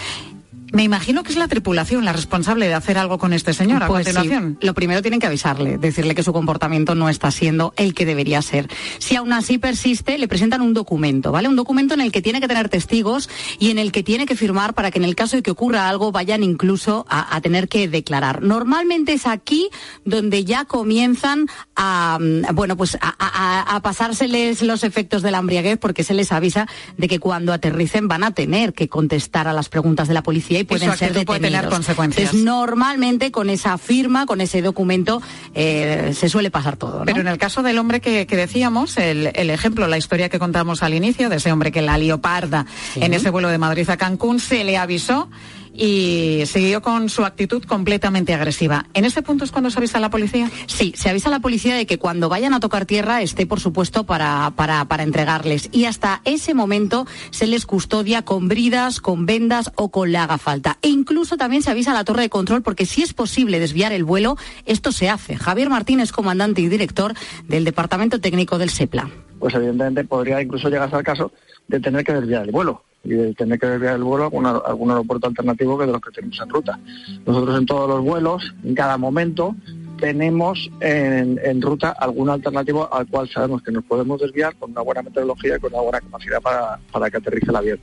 [0.74, 3.88] Me imagino que es la tripulación la responsable de hacer algo con este señor a
[3.88, 4.14] Pues sí.
[4.14, 4.58] continuación.
[4.60, 8.42] Lo primero tienen que avisarle, decirle que su comportamiento no está siendo el que debería
[8.42, 8.68] ser.
[8.98, 11.48] Si aún así persiste, le presentan un documento, ¿vale?
[11.48, 14.36] Un documento en el que tiene que tener testigos y en el que tiene que
[14.36, 17.68] firmar para que en el caso de que ocurra algo vayan incluso a, a tener
[17.70, 18.42] que declarar.
[18.42, 19.70] Normalmente es aquí
[20.06, 25.38] donde ya comienzan a, mm, bueno, pues a, a- a pasárseles los efectos de la
[25.38, 29.54] embriaguez porque se les avisa de que cuando aterricen van a tener que contestar a
[29.54, 32.26] las preguntas de la policía y pueden ser puede tener consecuencias.
[32.26, 35.22] Entonces, normalmente con esa firma, con ese documento,
[35.54, 37.00] eh, se suele pasar todo.
[37.00, 37.06] ¿no?
[37.06, 40.40] Pero en el caso del hombre que, que decíamos, el, el ejemplo, la historia que
[40.40, 43.98] contamos al inicio, de ese hombre que la leoparda en ese vuelo de Madrid a
[43.98, 45.30] Cancún, se le avisó
[45.74, 48.86] y siguió con su actitud completamente agresiva.
[48.94, 50.50] ¿En ese punto es cuando se avisa a la policía?
[50.68, 53.60] Sí, se avisa a la policía de que cuando vayan a tocar tierra esté, por
[53.60, 55.70] supuesto, para, para, para entregarles.
[55.72, 60.38] Y hasta ese momento se les custodia con bridas, con vendas o con la haga
[60.38, 60.78] falta.
[60.82, 63.92] E incluso también se avisa a la torre de control porque si es posible desviar
[63.92, 65.36] el vuelo, esto se hace.
[65.36, 67.14] Javier Martínez, comandante y director
[67.48, 69.10] del Departamento Técnico del SEPLA.
[69.40, 71.32] pues evidentemente podría incluso llegarse al caso
[71.68, 74.46] de tener que desviar el vuelo y de tener que desviar el vuelo a algún,
[74.46, 76.80] algún aeropuerto alternativo que de los que tenemos en ruta.
[77.26, 79.56] Nosotros en todos los vuelos, en cada momento,
[80.04, 84.82] tenemos en, en ruta algún alternativo al cual sabemos que nos podemos desviar con una
[84.82, 87.80] buena metodología y con una buena capacidad para, para que aterrice el avión.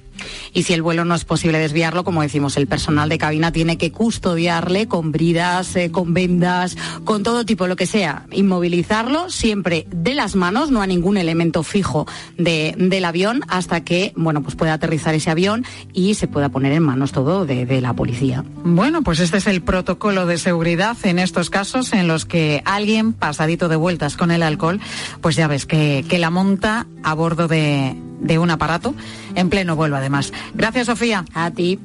[0.53, 3.79] Y si el vuelo no es posible desviarlo, como decimos, el personal de cabina tiene
[3.79, 8.27] que custodiarle con bridas, eh, con vendas, con todo tipo, lo que sea.
[8.33, 12.07] Inmovilizarlo siempre de las manos, no a ningún elemento fijo
[12.37, 16.73] de- del avión, hasta que, bueno, pues pueda aterrizar ese avión y se pueda poner
[16.73, 18.45] en manos todo de, de la policía.
[18.63, 23.13] Bueno, pues este es el protocolo de seguridad en estos casos en los que alguien
[23.13, 24.81] pasadito de vueltas con el alcohol,
[25.21, 28.95] pues ya ves que, que la monta a bordo de, de un aparato
[29.35, 30.33] en pleno vuelo además.
[30.55, 31.25] Gracias, Sofía.
[31.35, 31.79] A ti.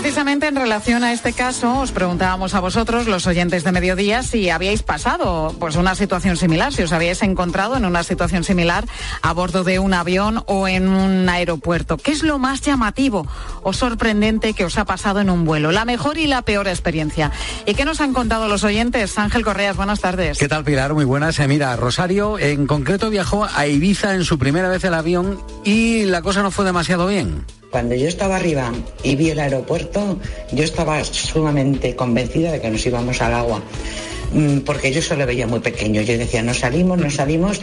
[0.00, 4.48] Precisamente en relación a este caso os preguntábamos a vosotros, los oyentes de mediodía, si
[4.48, 8.86] habíais pasado pues una situación similar, si os habíais encontrado en una situación similar
[9.20, 11.98] a bordo de un avión o en un aeropuerto.
[11.98, 13.26] ¿Qué es lo más llamativo
[13.62, 15.70] o sorprendente que os ha pasado en un vuelo?
[15.70, 17.30] La mejor y la peor experiencia.
[17.66, 19.18] ¿Y qué nos han contado los oyentes?
[19.18, 20.38] Ángel Correas, buenas tardes.
[20.38, 20.94] ¿Qué tal, Pilar?
[20.94, 21.38] Muy buenas.
[21.40, 26.06] Eh, mira, Rosario en concreto viajó a Ibiza en su primera vez el avión y
[26.06, 27.44] la cosa no fue demasiado bien.
[27.70, 30.18] Cuando yo estaba arriba y vi el aeropuerto,
[30.52, 33.62] yo estaba sumamente convencida de que nos íbamos al agua,
[34.32, 36.02] Mm, porque yo solo veía muy pequeño.
[36.02, 37.60] Yo decía, no salimos, no salimos.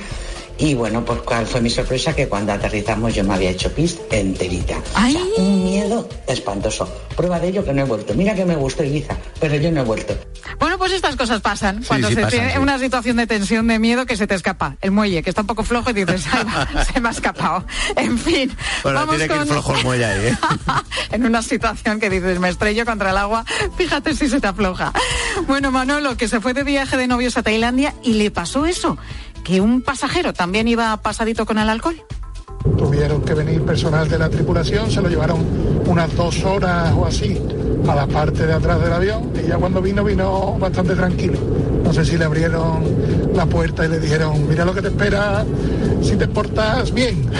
[0.60, 4.00] Y bueno, pues cuál fue mi sorpresa que cuando aterrizamos yo me había hecho pis
[4.12, 4.78] enterita.
[4.78, 6.88] O sea, un miedo espantoso.
[7.16, 8.14] Prueba de ello que no he vuelto.
[8.16, 10.16] Mira que me gustó Ibiza, pero yo no he vuelto.
[10.60, 11.84] Bueno, pues estas cosas pasan.
[11.84, 12.60] Cuando sí, se pasan, tiene sí.
[12.60, 14.78] una situación de tensión, de miedo, que se te escapa.
[14.82, 17.66] El muelle, que está un poco flojo y dices, "Ay, va, se me ha escapado.
[17.96, 18.56] En fin.
[18.84, 20.38] Bueno, vamos tiene que ir flojo el muelle ahí, ¿eh?
[21.12, 23.46] en una situación que dices, me estrello contra el agua,
[23.78, 24.94] fíjate si se te afloja.
[25.48, 28.98] Bueno, Manolo, que se fue de viaje de novios a Tailandia y le pasó eso,
[29.48, 31.96] que un pasajero también iba pasadito con el alcohol.
[32.78, 35.40] Tuvieron que venir personal de la tripulación, se lo llevaron
[35.86, 37.42] unas dos horas o así
[37.88, 41.40] a la parte de atrás del avión y ya cuando vino vino bastante tranquilo.
[41.82, 42.84] No sé si le abrieron
[43.34, 45.46] la puerta y le dijeron, mira lo que te espera
[46.02, 47.32] si te portas bien.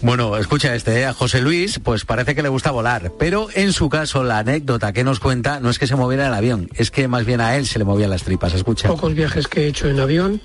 [0.00, 1.06] Bueno, escucha este, ¿eh?
[1.06, 4.92] a José Luis, pues parece que le gusta volar, pero en su caso la anécdota
[4.92, 7.56] que nos cuenta no es que se moviera el avión, es que más bien a
[7.56, 8.54] él se le movían las tripas.
[8.54, 8.88] Escucha.
[8.88, 10.40] Pocos viajes que he hecho en avión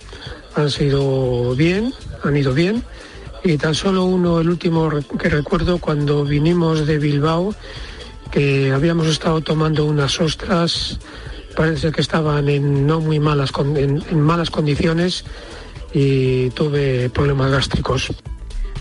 [0.55, 2.83] han sido bien, han ido bien.
[3.43, 4.89] Y tan solo uno, el último
[5.19, 7.53] que recuerdo, cuando vinimos de Bilbao,
[8.31, 10.97] que habíamos estado tomando unas ostras,
[11.55, 15.25] parece que estaban en no muy malas, en malas condiciones
[15.93, 18.11] y tuve problemas gástricos.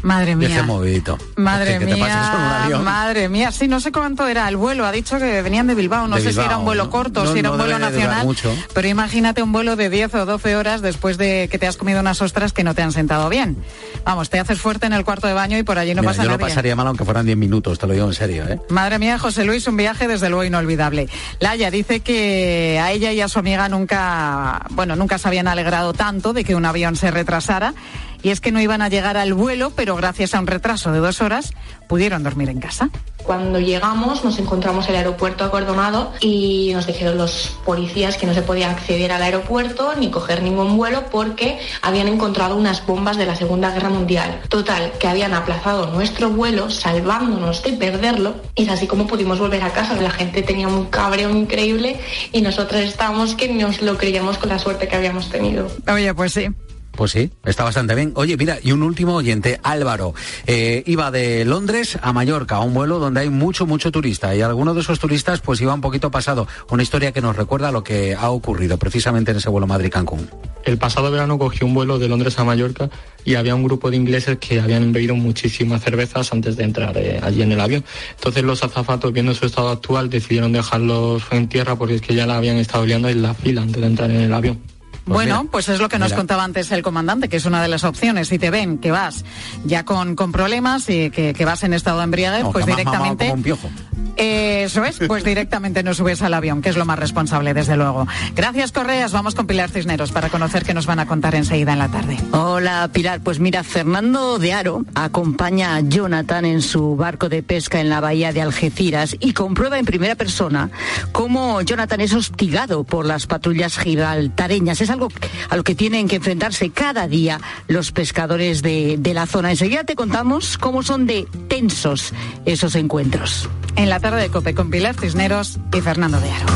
[0.02, 0.48] Madre mía.
[0.48, 1.18] Deje movidito.
[1.36, 2.84] Madre que, te mía, avión.
[2.84, 6.08] madre mía, sí, no sé cuánto era el vuelo, ha dicho que venían de Bilbao,
[6.08, 6.90] no De sé si era un vuelo ¿no?
[6.90, 8.52] corto, No, si era no un vuelo nacional, mucho.
[8.74, 12.00] pero imagínate un vuelo de 10 o 12 horas después de que te has comido
[12.00, 13.56] unas ostras que no te han sentado bien.
[14.04, 16.22] Vamos, te haces fuerte en el cuarto de baño y por allí no Mira, pasa
[16.24, 16.38] yo nadie.
[16.40, 18.60] lo pasaría mal aunque fueran 10 minutos, te lo digo en serio, ¿eh?
[18.68, 21.08] Madre mía, José Luis, un viaje desde luego inolvidable.
[21.40, 25.92] Laia dice que a ella y a su amiga nunca, bueno, nunca se habían alegrado
[25.92, 27.74] tanto de que un avión se retrasara.
[28.22, 31.00] Y es que no iban a llegar al vuelo, pero gracias a un retraso de
[31.00, 31.52] dos horas
[31.88, 32.88] pudieron dormir en casa.
[33.22, 38.42] Cuando llegamos nos encontramos el aeropuerto acordonado y nos dijeron los policías que no se
[38.42, 43.36] podía acceder al aeropuerto ni coger ningún vuelo porque habían encontrado unas bombas de la
[43.36, 44.40] Segunda Guerra Mundial.
[44.48, 49.62] Total, que habían aplazado nuestro vuelo salvándonos de perderlo y es así como pudimos volver
[49.62, 49.94] a casa.
[50.00, 52.00] La gente tenía un cabreo increíble
[52.32, 55.68] y nosotros estábamos que nos lo creíamos con la suerte que habíamos tenido.
[55.86, 56.48] Oye, pues sí.
[56.92, 58.12] Pues sí, está bastante bien.
[58.16, 60.14] Oye, mira, y un último oyente, Álvaro,
[60.46, 64.42] eh, iba de Londres a Mallorca, a un vuelo donde hay mucho, mucho turista, y
[64.42, 66.46] alguno de esos turistas pues iba un poquito pasado.
[66.70, 70.28] Una historia que nos recuerda lo que ha ocurrido precisamente en ese vuelo Madrid-Cancún.
[70.64, 72.90] El pasado verano cogí un vuelo de Londres a Mallorca
[73.24, 77.20] y había un grupo de ingleses que habían bebido muchísimas cervezas antes de entrar eh,
[77.22, 77.84] allí en el avión.
[78.16, 82.26] Entonces los azafatos, viendo su estado actual, decidieron dejarlos en tierra porque es que ya
[82.26, 84.60] la habían estado liando en la fila antes de entrar en el avión.
[85.04, 87.60] Pues bueno, mira, pues es lo que nos contaba antes el comandante, que es una
[87.60, 88.28] de las opciones.
[88.28, 89.24] Si te ven que vas
[89.64, 93.24] ya con, con problemas y que, que, vas en estado de embriaguez, no, pues directamente.
[93.24, 93.68] Como un piojo.
[94.16, 97.76] Eh, eso es, pues directamente no subes al avión, que es lo más responsable, desde
[97.76, 98.06] luego.
[98.34, 99.12] Gracias, Correas.
[99.12, 102.18] Vamos con Pilar Cisneros para conocer qué nos van a contar enseguida en la tarde.
[102.32, 103.20] Hola, Pilar.
[103.20, 108.00] Pues mira, Fernando de Aro acompaña a Jonathan en su barco de pesca en la
[108.00, 110.70] bahía de Algeciras y comprueba en primera persona
[111.12, 114.80] cómo Jonathan es hostigado por las patrullas gibraltareñas.
[114.80, 115.08] Es algo
[115.48, 119.50] a lo que tienen que enfrentarse cada día los pescadores de, de la zona.
[119.50, 122.12] Enseguida te contamos cómo son de tensos
[122.44, 123.48] esos encuentros.
[123.76, 126.46] En la tarde de Cope con Pilar Cisneros y Fernando de Aro.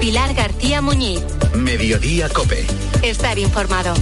[0.00, 1.22] Pilar García Muñiz.
[1.54, 2.66] Mediodía Cope.
[3.02, 3.94] Estar informado.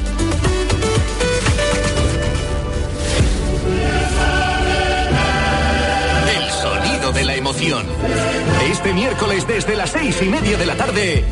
[8.71, 11.25] Este miércoles desde las seis y media de la tarde.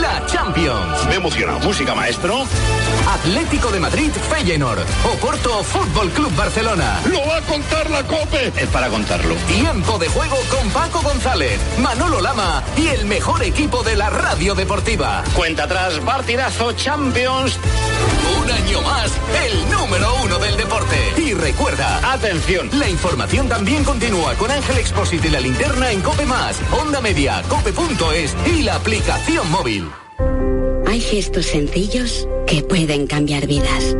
[0.00, 1.06] La Champions.
[1.08, 1.58] Me emociona.
[1.58, 2.44] Música, maestro.
[3.06, 4.84] Atlético de Madrid, Feyenoord.
[5.14, 7.00] Oporto, Fútbol Club Barcelona.
[7.06, 8.52] ¡Lo va a contar la COPE!
[8.56, 9.34] Es para contarlo.
[9.46, 14.54] Tiempo de juego con Paco González, Manolo Lama y el mejor equipo de la radio
[14.54, 15.22] deportiva.
[15.34, 17.58] Cuenta atrás, partidazo Champions.
[18.40, 19.12] Un año más,
[19.44, 20.96] el número uno del deporte.
[21.16, 26.26] Y recuerda, atención, la información también continúa con Ángel Expósito y la linterna en Cope
[26.26, 30.05] Más, Onda Media, Cope.es y la aplicación móvil.
[31.10, 33.96] Gestos sencillos que pueden cambiar vidas.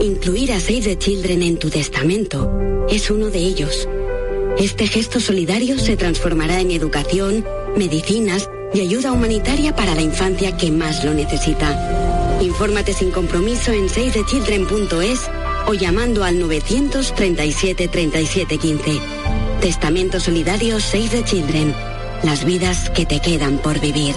[0.00, 2.50] Incluir a Save the Children en tu testamento
[2.90, 3.88] es uno de ellos.
[4.58, 10.72] Este gesto solidario se transformará en educación, medicinas y ayuda humanitaria para la infancia que
[10.72, 12.38] más lo necesita.
[12.40, 15.30] Infórmate sin compromiso en savethechildren.es
[15.68, 19.00] o llamando al 937 37 15.
[19.60, 21.72] Testamento solidario Save the Children.
[22.24, 24.16] Las vidas que te quedan por vivir.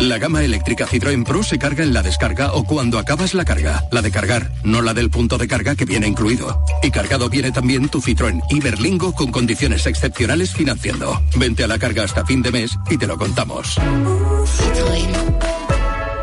[0.00, 3.84] La gama eléctrica Citroën Pro se carga en la descarga o cuando acabas la carga.
[3.90, 6.62] La de cargar, no la del punto de carga que viene incluido.
[6.82, 11.22] Y cargado viene también tu Citroën Iberlingo con condiciones excepcionales financiando.
[11.36, 13.78] Vente a la carga hasta fin de mes y te lo contamos.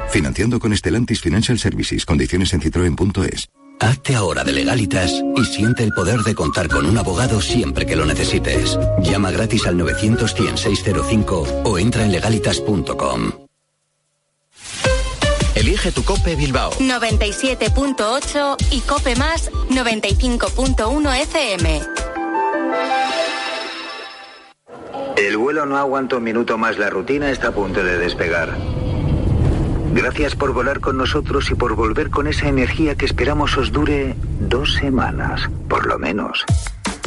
[0.10, 2.06] Financiando con Estelantis Financial Services.
[2.06, 3.50] Condiciones en citroen.es.
[3.80, 7.96] Hazte ahora de legalitas y siente el poder de contar con un abogado siempre que
[7.96, 8.78] lo necesites.
[9.02, 13.41] Llama gratis al 900 605 o entra en legalitas.com.
[15.62, 16.72] Elige tu Cope Bilbao.
[16.80, 21.82] 97.8 y Cope Más 95.1 FM.
[25.18, 26.80] El vuelo no aguanta un minuto más.
[26.80, 28.58] La rutina está a punto de despegar.
[29.94, 34.16] Gracias por volar con nosotros y por volver con esa energía que esperamos os dure
[34.40, 36.44] dos semanas, por lo menos.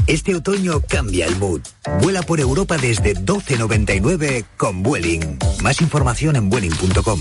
[0.07, 1.63] Este otoño cambia el mood.
[2.01, 5.41] Vuela por Europa desde 12.99 con Vueling.
[5.61, 7.19] Más información en Vueling.com.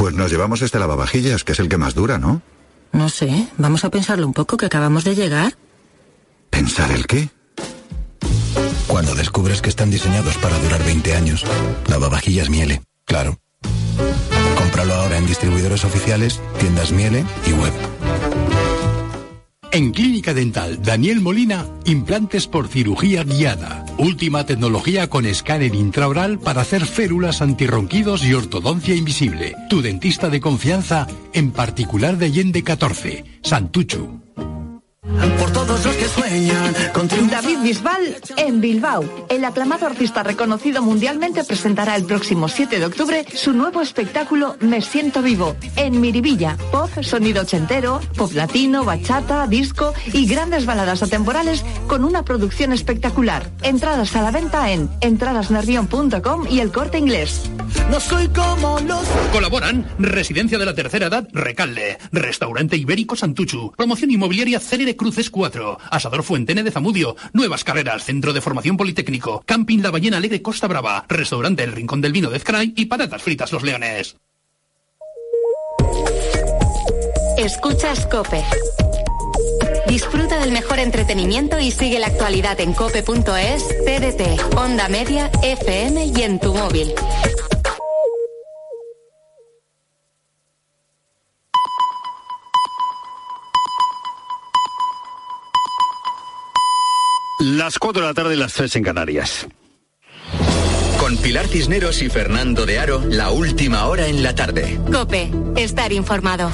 [0.00, 2.40] Pues nos llevamos este lavavajillas, que es el que más dura, ¿no?
[2.90, 5.58] No sé, vamos a pensarlo un poco, que acabamos de llegar.
[6.48, 7.28] ¿Pensar el qué?
[8.86, 11.44] Cuando descubres que están diseñados para durar 20 años,
[11.86, 13.40] lavavajillas Miele, claro.
[14.56, 17.72] Cómpralo ahora en distribuidores oficiales, tiendas Miele y web.
[19.72, 23.84] En Clínica Dental Daniel Molina, implantes por cirugía guiada.
[23.98, 29.54] Última tecnología con escáner intraoral para hacer férulas antirronquidos y ortodoncia invisible.
[29.68, 34.29] Tu dentista de confianza, en particular de Allende 14, Santuchu.
[35.02, 39.26] Por todos los que sueñan con David Bisbal en Bilbao.
[39.30, 44.82] El aclamado artista reconocido mundialmente presentará el próximo 7 de octubre su nuevo espectáculo Me
[44.82, 46.58] Siento Vivo en Miribilla.
[46.70, 53.50] Pop, sonido ochentero, pop latino, bachata, disco y grandes baladas atemporales con una producción espectacular.
[53.62, 57.50] Entradas a la venta en entradasnervion.com y el corte inglés.
[57.90, 59.02] No soy como los...
[59.32, 65.78] Colaboran Residencia de la Tercera Edad Recalde, Restaurante Ibérico Santuchu, Promoción Inmobiliaria Célere Cruces 4,
[65.90, 70.66] Asador Fuentene de Zamudio, Nuevas Carreras, Centro de Formación Politécnico, Camping La Ballena Alegre Costa
[70.66, 74.16] Brava, Restaurante El Rincón del Vino de Ezcray y Patatas Fritas Los Leones.
[77.36, 78.44] Escuchas Cope.
[79.88, 86.22] Disfruta del mejor entretenimiento y sigue la actualidad en cope.es, TDT, Onda Media, FM y
[86.22, 86.94] en tu móvil.
[97.70, 99.46] Las 4 de la tarde y las 3 en Canarias.
[100.98, 104.80] Con Pilar Cisneros y Fernando de Aro, la última hora en la tarde.
[104.92, 106.50] Cope, estar informado.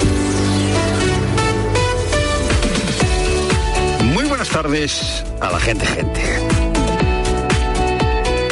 [4.13, 6.21] Muy buenas tardes a la gente, gente.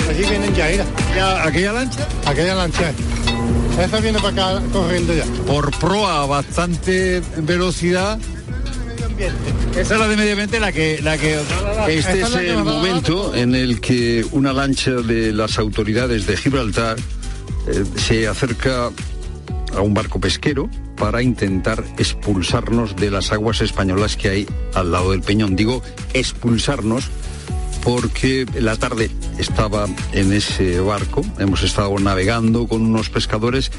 [0.10, 1.44] Aquí vienen ya, mira.
[1.44, 2.08] ¿Aquella lancha?
[2.26, 2.92] Aquella lancha.
[3.80, 5.26] Esa viene para acá corriendo ya.
[5.46, 8.18] Por proa a bastante velocidad.
[9.18, 11.40] Esa es la de medio ambiente la que la que
[11.88, 16.98] este es el momento en el que una lancha de las autoridades de Gibraltar
[17.68, 18.92] eh, se acerca
[19.76, 25.12] a un barco pesquero para intentar expulsarnos de las aguas españolas que hay al lado
[25.12, 25.56] del peñón.
[25.56, 25.82] Digo
[26.14, 27.10] expulsarnos
[27.84, 33.72] porque la tarde estaba en ese barco, hemos estado navegando con unos pescadores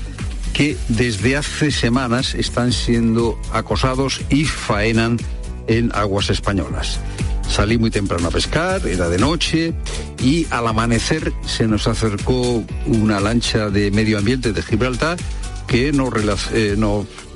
[0.57, 5.19] que desde hace semanas están siendo acosados y faenan
[5.67, 6.99] en aguas españolas.
[7.47, 9.75] Salí muy temprano a pescar, era de noche
[10.19, 15.19] y al amanecer se nos acercó una lancha de medio ambiente de Gibraltar
[15.67, 16.15] que nos,
[16.55, 16.75] eh,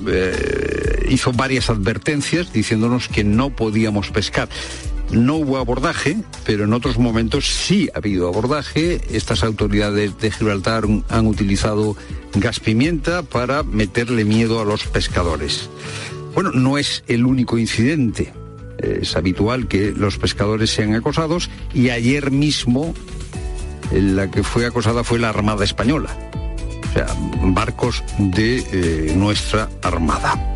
[0.07, 4.49] eh, hizo varias advertencias diciéndonos que no podíamos pescar.
[5.11, 9.01] No hubo abordaje, pero en otros momentos sí ha habido abordaje.
[9.11, 11.97] Estas autoridades de Gibraltar han utilizado
[12.35, 15.69] gas pimienta para meterle miedo a los pescadores.
[16.33, 18.33] Bueno, no es el único incidente.
[18.77, 22.93] Es habitual que los pescadores sean acosados y ayer mismo
[23.91, 26.15] la que fue acosada fue la Armada Española.
[26.89, 27.07] O sea,
[27.43, 30.50] barcos de eh, nuestra Armada.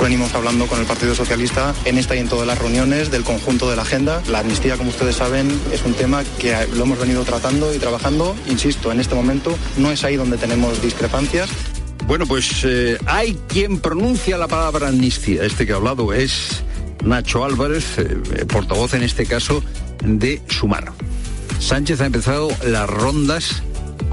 [0.00, 3.68] Venimos hablando con el Partido Socialista en esta y en todas las reuniones del conjunto
[3.68, 4.22] de la agenda.
[4.28, 8.34] La amnistía, como ustedes saben, es un tema que lo hemos venido tratando y trabajando.
[8.48, 11.50] Insisto, en este momento no es ahí donde tenemos discrepancias.
[12.06, 15.44] Bueno, pues eh, hay quien pronuncia la palabra amnistía.
[15.44, 16.62] Este que ha hablado es
[17.04, 19.62] Nacho Álvarez, eh, portavoz en este caso
[20.02, 20.92] de Sumar.
[21.58, 23.62] Sánchez ha empezado las rondas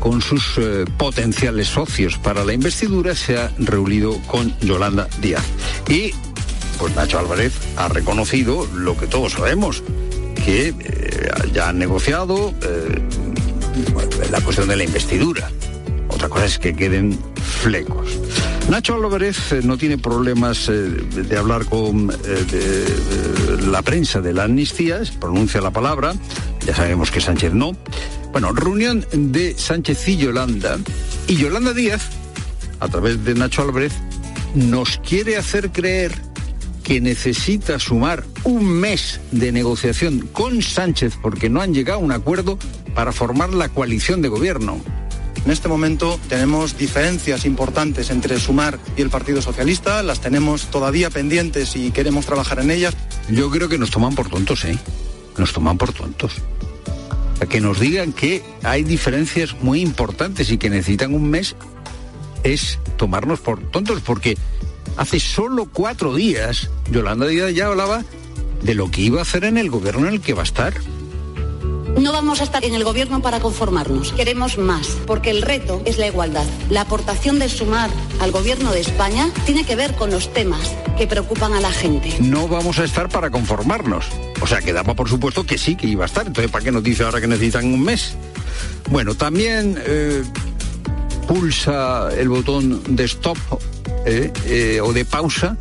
[0.06, 5.44] con sus eh, potenciales socios para la investidura, se ha reunido con Yolanda Díaz.
[5.90, 6.12] Y
[6.78, 9.82] pues Nacho Álvarez ha reconocido lo que todos sabemos,
[10.46, 13.02] que eh, ya han negociado eh,
[14.30, 15.50] la cuestión de la investidura.
[16.08, 17.18] Otra cosa es que queden
[17.64, 18.08] flecos.
[18.70, 22.86] Nacho Álvarez eh, no tiene problemas eh, de hablar con eh,
[23.68, 26.14] la prensa de la amnistía, pronuncia la palabra,
[26.66, 27.78] ya sabemos que Sánchez no.
[28.32, 30.80] Bueno, reunión de Sánchez y Yolanda,
[31.28, 32.10] y Yolanda Díaz,
[32.80, 33.94] a través de Nacho Álvarez,
[34.56, 36.14] nos quiere hacer creer
[36.84, 42.12] que necesita sumar un mes de negociación con Sánchez porque no han llegado a un
[42.12, 42.58] acuerdo
[42.94, 44.82] para formar la coalición de gobierno.
[45.44, 51.10] En este momento tenemos diferencias importantes entre Sumar y el Partido Socialista, las tenemos todavía
[51.10, 52.96] pendientes y queremos trabajar en ellas.
[53.30, 54.78] Yo creo que nos toman por tontos, ¿eh?
[55.38, 56.34] Nos toman por tontos.
[57.50, 61.56] Que nos digan que hay diferencias muy importantes y que necesitan un mes
[62.44, 64.38] es tomarnos por tontos, porque
[64.98, 68.04] hace solo cuatro días Yolanda Díaz ya hablaba
[68.62, 70.74] de lo que iba a hacer en el gobierno en el que va a estar.
[72.00, 74.12] No vamos a estar en el gobierno para conformarnos.
[74.12, 76.46] Queremos más, porque el reto es la igualdad.
[76.70, 77.90] La aportación de sumar
[78.20, 82.14] al gobierno de España tiene que ver con los temas que preocupan a la gente.
[82.20, 84.06] No vamos a estar para conformarnos.
[84.42, 86.28] O sea, que daba por supuesto que sí, que iba a estar.
[86.28, 88.16] Entonces, ¿para qué nos dice ahora que necesitan un mes?
[88.90, 90.24] Bueno, también eh,
[91.28, 93.38] pulsa el botón de stop
[94.06, 95.58] eh, eh, o de pausa.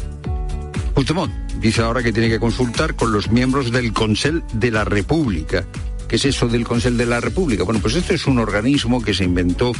[0.95, 5.65] Puigdemont dice ahora que tiene que consultar con los miembros del Consell de la República.
[6.09, 7.65] ¿Qué es eso del Consejo de la República?
[7.65, 9.73] Bueno, pues este es un organismo que se inventó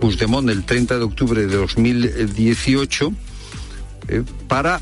[0.00, 3.12] Puigdemont el 30 de octubre de 2018
[4.08, 4.80] eh, para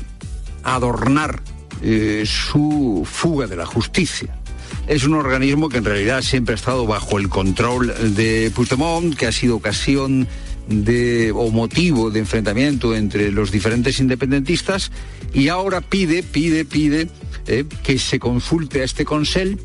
[0.63, 1.41] adornar
[1.81, 4.37] eh, su fuga de la justicia.
[4.87, 9.27] Es un organismo que en realidad siempre ha estado bajo el control de Puigdemont, que
[9.27, 10.27] ha sido ocasión
[10.67, 14.91] de, o motivo de enfrentamiento entre los diferentes independentistas
[15.33, 17.07] y ahora pide, pide, pide
[17.47, 19.57] eh, que se consulte a este Consell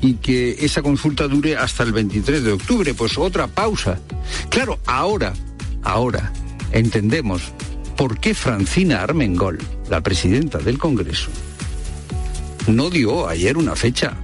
[0.00, 2.94] y que esa consulta dure hasta el 23 de octubre.
[2.94, 3.98] Pues otra pausa.
[4.48, 5.32] Claro, ahora,
[5.82, 6.32] ahora
[6.72, 7.52] entendemos
[7.96, 11.30] por qué Francina Armengol, la presidenta del Congreso,
[12.66, 14.16] no dio ayer una fecha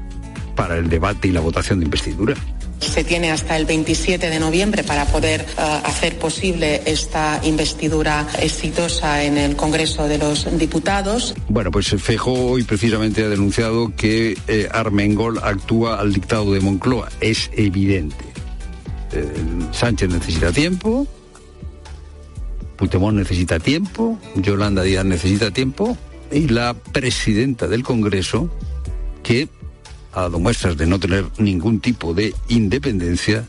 [0.55, 2.35] para el debate y la votación de investidura.
[2.81, 9.25] Se tiene hasta el 27 de noviembre para poder uh, hacer posible esta investidura exitosa
[9.25, 11.35] en el Congreso de los Diputados.
[11.49, 17.09] Bueno, pues Fejo hoy precisamente ha denunciado que eh, Armengol actúa al dictado de Moncloa.
[17.21, 18.25] Es evidente.
[19.13, 19.27] Eh,
[19.73, 21.07] Sánchez necesita tiempo,
[22.77, 25.97] Puigdemont necesita tiempo, Yolanda Díaz necesita tiempo
[26.31, 28.51] y la presidenta del Congreso,
[29.23, 29.49] que
[30.17, 33.47] ha dado muestras de no tener ningún tipo de independencia,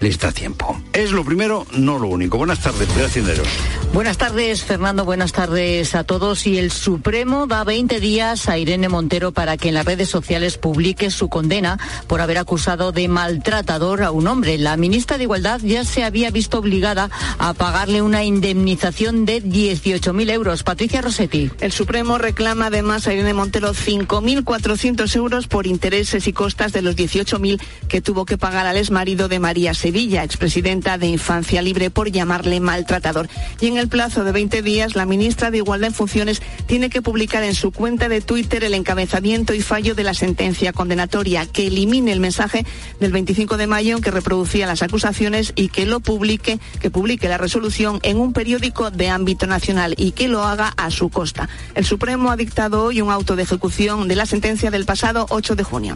[0.00, 0.80] les da tiempo.
[0.92, 2.38] Es lo primero, no lo único.
[2.38, 3.48] Buenas tardes, Hacienderos.
[3.92, 5.04] Buenas tardes, Fernando.
[5.04, 6.46] Buenas tardes a todos.
[6.46, 10.58] Y el Supremo da 20 días a Irene Montero para que en las redes sociales
[10.58, 14.58] publique su condena por haber acusado de maltratador a un hombre.
[14.58, 20.30] La ministra de Igualdad ya se había visto obligada a pagarle una indemnización de 18.000
[20.30, 20.64] euros.
[20.64, 21.50] Patricia Rossetti.
[21.60, 26.96] El Supremo reclama además a Irene Montero 5.400 euros por intereses y costas de los
[26.96, 32.10] 18.000 que tuvo que pagar al exmarido de María Sevilla, expresidenta de Infancia Libre, por
[32.10, 33.28] llamarle maltratador.
[33.60, 37.02] Y en el plazo de 20 días, la ministra de Igualdad en Funciones tiene que
[37.02, 41.66] publicar en su cuenta de Twitter el encabezamiento y fallo de la sentencia condenatoria, que
[41.66, 42.64] elimine el mensaje
[42.98, 47.28] del 25 de mayo en que reproducía las acusaciones y que lo publique, que publique
[47.28, 51.50] la resolución en un periódico de ámbito nacional y que lo haga a su costa.
[51.74, 55.56] El Supremo ha dictado hoy un auto de ejecución de la sentencia del pasado 8
[55.56, 55.94] de junio.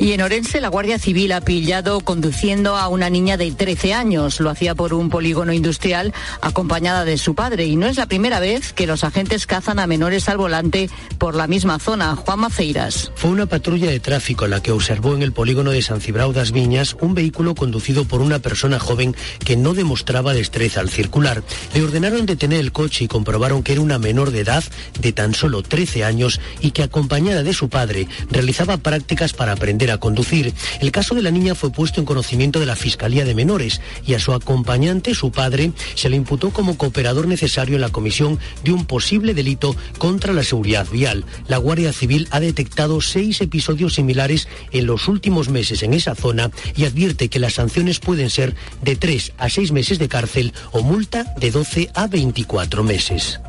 [0.00, 4.38] Y en Orense, la Guardia Civil ha pillado conduciendo a una niña de 13 años.
[4.38, 7.66] Lo hacía por un polígono industrial acompañada de su padre.
[7.66, 10.88] Y no es la primera vez que los agentes cazan a menores al volante
[11.18, 12.14] por la misma zona.
[12.14, 13.10] Juan Maceiras.
[13.16, 16.52] Fue una patrulla de tráfico la que observó en el polígono de San Cibrao das
[16.52, 21.42] Viñas un vehículo conducido por una persona joven que no demostraba destreza al circular.
[21.74, 24.62] Le ordenaron detener el coche y comprobaron que era una menor de edad
[25.00, 29.87] de tan solo 13 años y que acompañada de su padre realizaba prácticas para aprender
[29.90, 30.54] a conducir.
[30.80, 34.14] El caso de la niña fue puesto en conocimiento de la Fiscalía de Menores y
[34.14, 38.72] a su acompañante, su padre, se le imputó como cooperador necesario en la comisión de
[38.72, 41.24] un posible delito contra la seguridad vial.
[41.48, 46.50] La Guardia Civil ha detectado seis episodios similares en los últimos meses en esa zona
[46.76, 50.82] y advierte que las sanciones pueden ser de tres a seis meses de cárcel o
[50.82, 53.40] multa de 12 a 24 meses.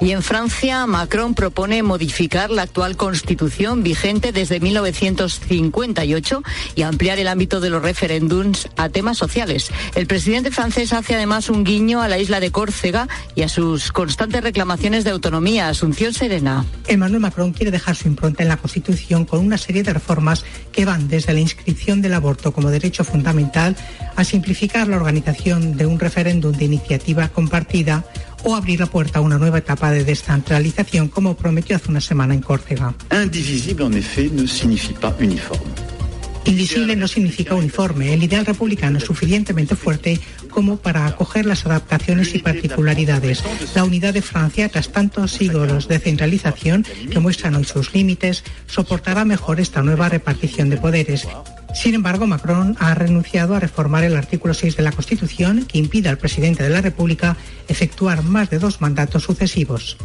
[0.00, 6.42] Y en Francia, Macron propone modificar la actual constitución vigente desde 1958
[6.74, 9.70] y ampliar el ámbito de los referéndums a temas sociales.
[9.94, 13.90] El presidente francés hace además un guiño a la isla de Córcega y a sus
[13.90, 15.68] constantes reclamaciones de autonomía.
[15.68, 16.64] Asunción Serena.
[16.86, 20.84] Emmanuel Macron quiere dejar su impronta en la constitución con una serie de reformas que
[20.84, 23.76] van desde la inscripción del aborto como derecho fundamental
[24.14, 28.04] a simplificar la organización de un referéndum de iniciativa compartida
[28.46, 32.32] o abrir la puerta a una nueva etapa de descentralización como prometió hace una semana
[32.32, 32.94] en Córcega.
[33.10, 35.74] Indivisible, en effet, ne signifie pas uniforme.
[36.44, 38.14] Invisible no significa uniforme.
[38.14, 40.20] El ideal republicano es suficientemente fuerte
[40.56, 43.44] como para acoger las adaptaciones y particularidades.
[43.74, 49.26] La unidad de Francia, tras tantos siglos de centralización que muestran hoy sus límites, soportará
[49.26, 51.28] mejor esta nueva repartición de poderes.
[51.74, 56.08] Sin embargo, Macron ha renunciado a reformar el artículo 6 de la Constitución que impide
[56.08, 57.36] al presidente de la República
[57.68, 59.98] efectuar más de dos mandatos sucesivos.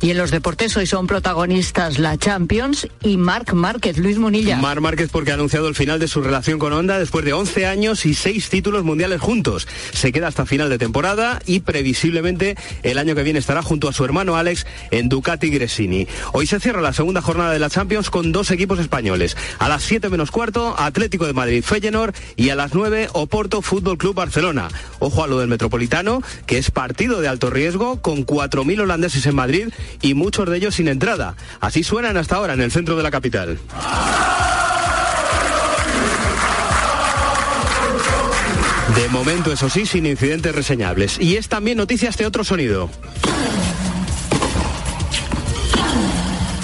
[0.00, 4.58] Y en los deportes hoy son protagonistas la Champions y Marc Márquez, Luis Munilla.
[4.58, 7.66] Marc Márquez porque ha anunciado el final de su relación con Honda después de 11
[7.66, 9.66] años y 6 títulos mundiales juntos.
[9.92, 13.92] Se queda hasta final de temporada y previsiblemente el año que viene estará junto a
[13.92, 16.06] su hermano Alex en Ducati Gresini.
[16.32, 19.36] Hoy se cierra la segunda jornada de la Champions con dos equipos españoles.
[19.58, 23.98] A las 7 menos cuarto, Atlético de Madrid Feyenoord y a las 9 Oporto Fútbol
[23.98, 24.68] Club Barcelona.
[25.00, 29.34] Ojo a lo del Metropolitano, que es partido de alto riesgo con 4.000 holandeses en
[29.34, 29.57] Madrid
[30.02, 31.34] y muchos de ellos sin entrada.
[31.60, 33.58] Así suenan hasta ahora en el centro de la capital.
[38.96, 41.18] De momento, eso sí, sin incidentes reseñables.
[41.20, 42.90] Y es también noticia este otro sonido.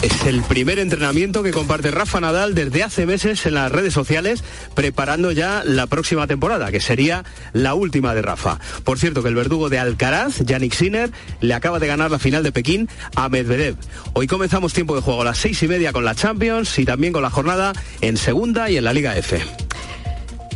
[0.04, 4.44] Es el primer entrenamiento que comparte Rafa Nadal desde hace meses en las redes sociales,
[4.74, 7.24] preparando ya la próxima temporada, que sería
[7.54, 8.60] la última de Rafa.
[8.84, 12.42] Por cierto, que el verdugo de Alcaraz, Yannick Sinner, le acaba de ganar la final
[12.42, 12.86] de Pekín
[13.16, 13.76] a Medvedev.
[14.12, 17.14] Hoy comenzamos tiempo de juego a las seis y media con la Champions y también
[17.14, 19.40] con la jornada en segunda y en la Liga F.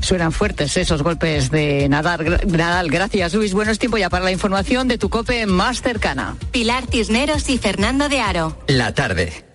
[0.01, 2.41] Suenan fuertes esos golpes de Nadal.
[2.47, 2.91] Nadal.
[2.91, 3.53] Gracias, Luis.
[3.53, 6.37] Bueno, es tiempo ya para la información de tu cope más cercana.
[6.51, 8.57] Pilar Tisneros y Fernando de Aro.
[8.67, 9.48] La tarde.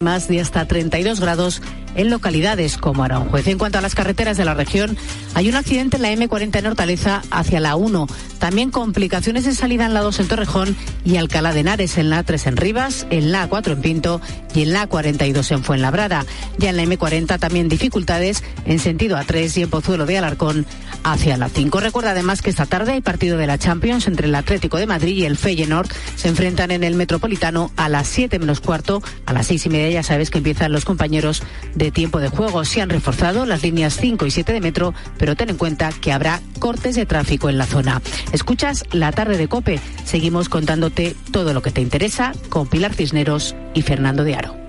[0.00, 1.62] Más de hasta 32 grados
[1.94, 3.46] en localidades como Aranjuez.
[3.46, 4.94] En cuanto a las carreteras de la región,
[5.32, 8.06] hay un accidente en la M40 en Hortaleza hacia la 1.
[8.38, 10.76] También complicaciones de salida en la 2 en Torrejón
[11.06, 14.20] y Alcalá de Henares en la 3 en Rivas, en la 4 en Pinto
[14.54, 16.26] y en la 42 en Fuenlabrada.
[16.58, 20.66] Ya en la M40 también dificultades en sentido A3 y en Pozuelo de Alarcón
[21.04, 21.80] hacia la 5.
[21.80, 25.16] Recuerda además que esta tarde hay partido de la Champions entre el Atlético de Madrid
[25.16, 25.88] y el Feyenoord.
[26.16, 29.85] Se enfrentan en el Metropolitano a las 7 menos cuarto, a las 6 y media
[29.90, 31.42] ya sabes que empiezan los compañeros
[31.74, 32.64] de tiempo de juego.
[32.64, 36.12] Se han reforzado las líneas 5 y 7 de metro, pero ten en cuenta que
[36.12, 38.02] habrá cortes de tráfico en la zona.
[38.32, 39.80] Escuchas la tarde de Cope.
[40.04, 44.65] Seguimos contándote todo lo que te interesa con Pilar Cisneros y Fernando de Aro.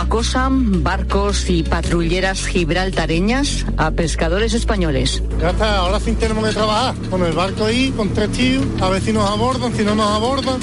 [0.00, 5.22] Acosan barcos y patrulleras gibraltareñas a pescadores españoles.
[5.38, 6.94] Ya está, ahora sí tenemos que trabajar.
[7.10, 10.10] Con el barco ahí, con tres tíos, a ver si nos abordan, si no nos
[10.10, 10.58] abordan.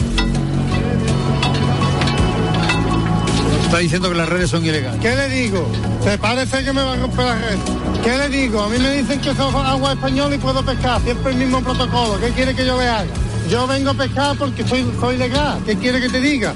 [3.65, 4.99] Está diciendo que las redes son ilegales.
[5.01, 5.67] ¿Qué le digo?
[6.03, 7.57] ¿Te parece que me va a romper la red?
[8.03, 8.61] ¿Qué le digo?
[8.61, 10.99] A mí me dicen que son agua española y puedo pescar.
[11.01, 12.19] Siempre el mismo protocolo.
[12.19, 13.05] ¿Qué quiere que yo le haga?
[13.51, 15.59] Yo vengo a pescar porque soy, soy legal.
[15.65, 16.55] ¿Qué quiere que te diga?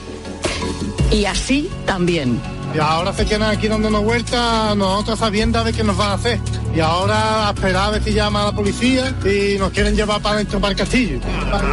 [1.11, 2.41] Y así también.
[2.73, 6.39] Y ahora se quedan aquí dándonos vueltas, nosotros sabiendo ver qué nos van a hacer.
[6.73, 10.21] Y ahora a esperar a ver si llama a la policía y nos quieren llevar
[10.21, 11.19] para dentro para el castillo.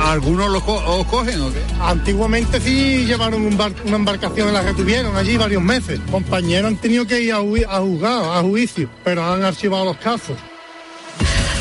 [0.07, 1.63] ¿Algunos los, co- os cogen o qué?
[1.81, 6.01] Antiguamente sí llevaron un bar- una embarcación en la que tuvieron allí varios meses.
[6.11, 10.37] Compañeros han tenido que ir a, a a juicio, pero han archivado los casos.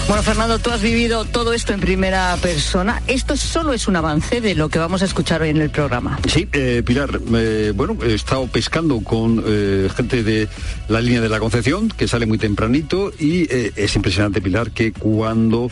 [0.08, 3.02] Bueno, Fernando, tú has vivido todo esto en primera persona.
[3.08, 6.18] Esto solo es un avance de lo que vamos a escuchar hoy en el programa.
[6.30, 10.48] Sí, eh, Pilar, eh, bueno, he estado pescando con eh, gente de
[10.88, 15.70] la línea de la Concepción, que sale muy tempranito, y es impresionante, Pilar, que cuando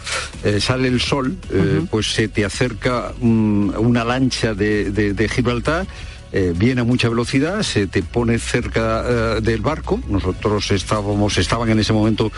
[0.59, 1.37] sale el sol,
[1.89, 5.87] pues se te acerca una lancha de, de- de Gibraltar,
[6.37, 11.69] eh, viene a mucha velocidad, se te pone cerca eh, del barco, nosotros estábamos, estaban
[11.69, 12.29] en ese momento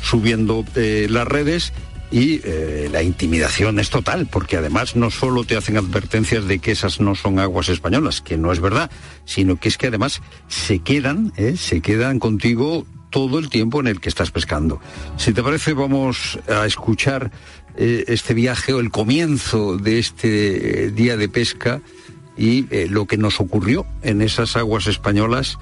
[0.00, 1.74] subiendo eh, las redes,
[2.10, 2.40] y
[2.90, 7.14] la intimidación es total, porque además no solo te hacen advertencias de que esas no
[7.14, 8.90] son aguas españolas, que no es verdad,
[9.24, 13.98] sino que es que además se quedan, se quedan contigo todo el tiempo en el
[13.98, 14.78] que estás pescando.
[15.16, 17.30] Si te parece, vamos a escuchar
[17.78, 21.80] este viaje o el comienzo de este día de pesca
[22.36, 25.58] y eh, lo que nos ocurrió en esas aguas españolas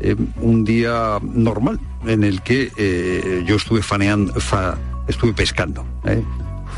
[0.00, 4.76] eh, un día normal en el que eh, yo estuve faneando, fa-
[5.08, 5.84] estuve pescando.
[6.04, 6.22] ¿eh?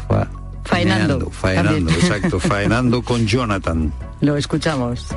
[0.09, 0.29] Fa-
[0.65, 1.89] Faenando, faenando, también.
[1.97, 3.93] exacto, faenando con Jonathan.
[4.23, 5.09] Lo escuchamos.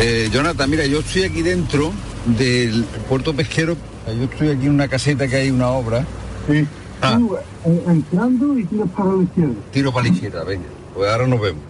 [0.00, 1.92] Eh, Jonathan, mira, yo estoy aquí dentro
[2.38, 3.76] del puerto pesquero.
[4.06, 6.06] Yo estoy aquí en una caseta que hay una obra.
[6.48, 6.66] Sí.
[7.02, 7.16] Ah.
[7.18, 7.36] Tú,
[7.86, 9.54] entrando y tiras para la izquierda.
[9.70, 10.64] Tiro para la izquierda, venga.
[10.98, 11.62] Pues ahora nos vemos.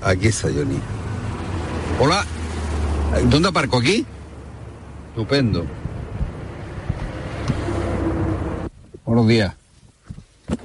[0.00, 0.78] Aquí está Johnny.
[1.98, 2.24] Hola.
[3.28, 4.06] ¿Dónde aparco aquí?
[5.08, 5.66] Estupendo.
[9.04, 9.56] Buenos días.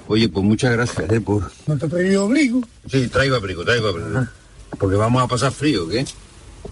[0.07, 1.51] Oye, pues muchas gracias eh, por...
[1.66, 2.61] ¿No te he traído abrigo?
[2.88, 4.28] Sí, traigo abrigo, traigo abrigo.
[4.78, 6.05] Porque vamos a pasar frío, ¿qué?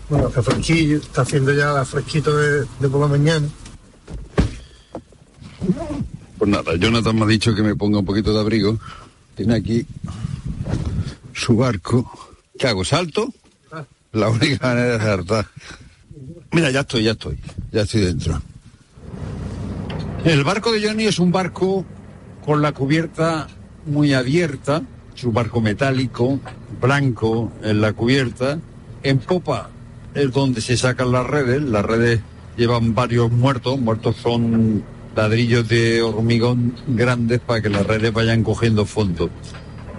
[0.07, 3.49] Bueno, hace fresquillo, está haciendo ya fresquito de, de por la mañana.
[6.37, 8.77] Pues nada, Jonathan me ha dicho que me ponga un poquito de abrigo.
[9.35, 9.85] Tiene aquí
[11.33, 12.09] su barco.
[12.57, 12.83] ¿Qué hago?
[12.83, 13.33] ¿Salto?
[14.11, 15.47] La única manera de saltar.
[16.51, 17.37] Mira, ya estoy, ya estoy.
[17.71, 18.41] Ya estoy dentro.
[20.25, 21.85] El barco de Johnny es un barco
[22.45, 23.47] con la cubierta
[23.85, 24.83] muy abierta.
[25.15, 26.39] Es un barco metálico,
[26.81, 28.59] blanco en la cubierta.
[29.03, 29.69] En popa
[30.13, 31.61] es donde se sacan las redes.
[31.61, 32.19] Las redes
[32.57, 33.79] llevan varios muertos.
[33.79, 34.83] Muertos son
[35.15, 39.29] ladrillos de hormigón grandes para que las redes vayan cogiendo fondo.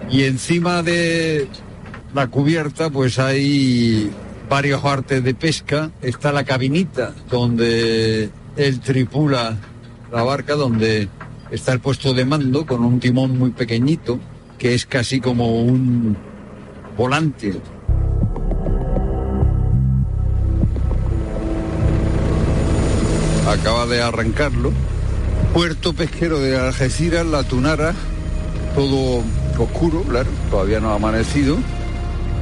[0.09, 1.47] Y encima de
[2.13, 4.11] la cubierta pues hay
[4.49, 5.91] varios artes de pesca.
[6.01, 9.57] Está la cabinita donde él tripula
[10.11, 11.07] la barca, donde
[11.51, 14.19] está el puesto de mando con un timón muy pequeñito,
[14.57, 16.15] que es casi como un
[16.97, 17.53] volante.
[23.47, 24.71] Acaba de arrancarlo.
[25.53, 27.93] Puerto pesquero de Algeciras, La Tunara,
[28.73, 29.23] todo
[29.59, 31.57] oscuro, claro, todavía no ha amanecido.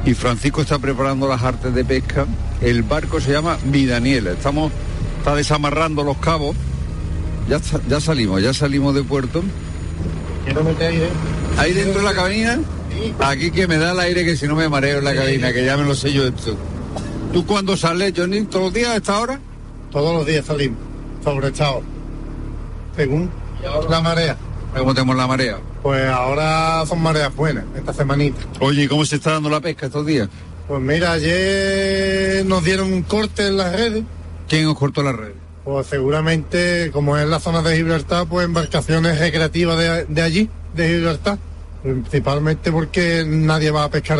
[0.06, 2.26] Y Francisco está preparando las artes de pesca.
[2.62, 4.32] El barco se llama Mi Daniela.
[4.32, 4.72] Estamos,
[5.18, 6.56] está desamarrando los cabos.
[7.50, 9.42] Ya, ya salimos, ya salimos de puerto.
[10.46, 11.08] Quiero meter aire.
[11.58, 12.60] Ahí dentro de la cabina,
[13.20, 15.66] aquí que me da el aire que si no me mareo en la cabina, que
[15.66, 16.56] ya me lo sé yo esto.
[17.34, 18.42] ¿Tú cuándo sales, Johnny?
[18.46, 19.38] ¿Todos los días a esta hora?
[19.90, 20.78] Todos los días salimos,
[21.22, 21.52] sobre.
[22.96, 23.30] Según
[23.88, 24.36] la marea.
[24.76, 25.58] ¿Cómo tenemos la marea?
[25.82, 28.40] Pues ahora son mareas buenas, esta semanita.
[28.60, 30.28] Oye, ¿y cómo se está dando la pesca estos días?
[30.68, 34.04] Pues mira, ayer nos dieron un corte en las redes.
[34.48, 35.32] ¿Quién os cortó la red?
[35.64, 40.88] Pues seguramente, como es la zona de Gibraltar, pues embarcaciones recreativas de, de allí, de
[40.88, 41.38] Gibraltar.
[41.82, 44.10] Principalmente porque nadie va a pescar